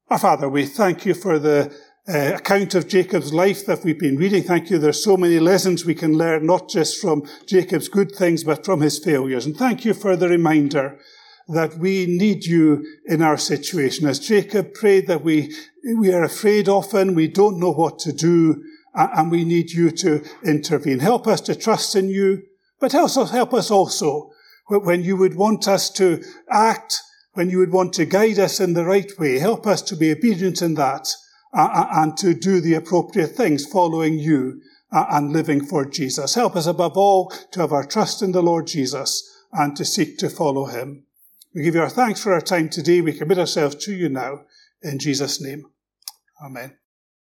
Our 0.10 0.20
Father, 0.20 0.50
we 0.50 0.66
thank 0.66 1.06
you 1.06 1.14
for 1.14 1.38
the 1.38 1.74
uh, 2.10 2.34
account 2.36 2.74
of 2.74 2.88
Jacob's 2.88 3.32
life 3.32 3.66
that 3.68 3.84
we've 3.84 4.00
been 4.00 4.18
reading. 4.18 4.42
Thank 4.42 4.72
you. 4.72 4.80
There's 4.80 5.04
so 5.04 5.16
many 5.16 5.40
lessons 5.40 5.86
we 5.86 5.94
can 5.94 6.18
learn, 6.18 6.48
not 6.48 6.68
just 6.68 7.00
from 7.00 7.24
Jacob's 7.46 7.88
good 7.88 8.12
things, 8.12 8.44
but 8.44 8.66
from 8.66 8.82
his 8.82 8.98
failures. 8.98 9.46
And 9.46 9.56
thank 9.56 9.86
you 9.86 9.94
for 9.94 10.16
the 10.16 10.28
reminder 10.28 11.00
that 11.48 11.78
we 11.78 12.06
need 12.06 12.46
you 12.46 12.86
in 13.06 13.22
our 13.22 13.38
situation. 13.38 14.08
As 14.08 14.20
Jacob 14.20 14.74
prayed 14.74 15.08
that 15.08 15.24
we, 15.24 15.54
we 15.98 16.14
are 16.14 16.24
afraid 16.24 16.70
often, 16.70 17.16
we 17.16 17.28
don't 17.28 17.60
know 17.60 17.72
what 17.72 18.00
to 18.00 18.12
do, 18.12 18.64
and 18.94 19.32
we 19.32 19.44
need 19.44 19.72
you 19.72 19.92
to 19.92 20.24
intervene. 20.44 21.00
Help 21.00 21.28
us 21.28 21.42
to 21.42 21.56
trust 21.56 21.96
in 21.96 22.10
you, 22.10 22.44
but 22.80 22.94
also 22.96 23.26
help 23.26 23.54
us 23.54 23.72
also 23.72 24.32
when 24.68 25.04
you 25.04 25.18
would 25.18 25.36
want 25.36 25.68
us 25.68 25.90
to 25.90 26.24
act, 26.50 27.02
when 27.34 27.50
you 27.50 27.58
would 27.60 27.72
want 27.72 27.94
to 27.94 28.06
guide 28.06 28.40
us 28.40 28.60
in 28.60 28.74
the 28.74 28.86
right 28.86 29.12
way. 29.20 29.40
Help 29.40 29.68
us 29.68 29.82
to 29.82 29.96
be 29.96 30.12
obedient 30.12 30.62
in 30.62 30.76
that 30.76 31.08
and 31.54 32.18
to 32.18 32.34
do 32.34 32.62
the 32.62 32.74
appropriate 32.74 33.36
things 33.36 33.66
following 33.66 34.18
you 34.18 34.62
and 34.92 35.32
living 35.32 35.66
for 35.66 35.86
Jesus. 35.86 36.36
Help 36.36 36.56
us 36.56 36.66
above 36.66 36.98
all 36.98 37.30
to 37.52 37.62
have 37.62 37.72
our 37.72 37.86
trust 37.86 38.22
in 38.22 38.32
the 38.32 38.44
Lord 38.44 38.68
Jesus 38.68 39.30
and 39.54 39.76
to 39.76 39.86
seek 39.86 40.18
to 40.18 40.30
follow 40.30 40.66
him. 40.66 41.06
We 41.54 41.64
give 41.64 41.76
you 41.76 41.82
our 41.82 41.90
thanks 41.90 42.22
for 42.24 42.34
our 42.34 42.42
time 42.42 42.70
today. 42.70 43.02
We 43.02 43.14
commit 43.14 43.38
ourselves 43.38 43.76
to 43.86 43.94
you 43.94 44.10
now. 44.10 44.46
In 44.82 45.00
Jesus' 45.00 45.42
name. 45.42 45.66
Amen. 46.44 46.81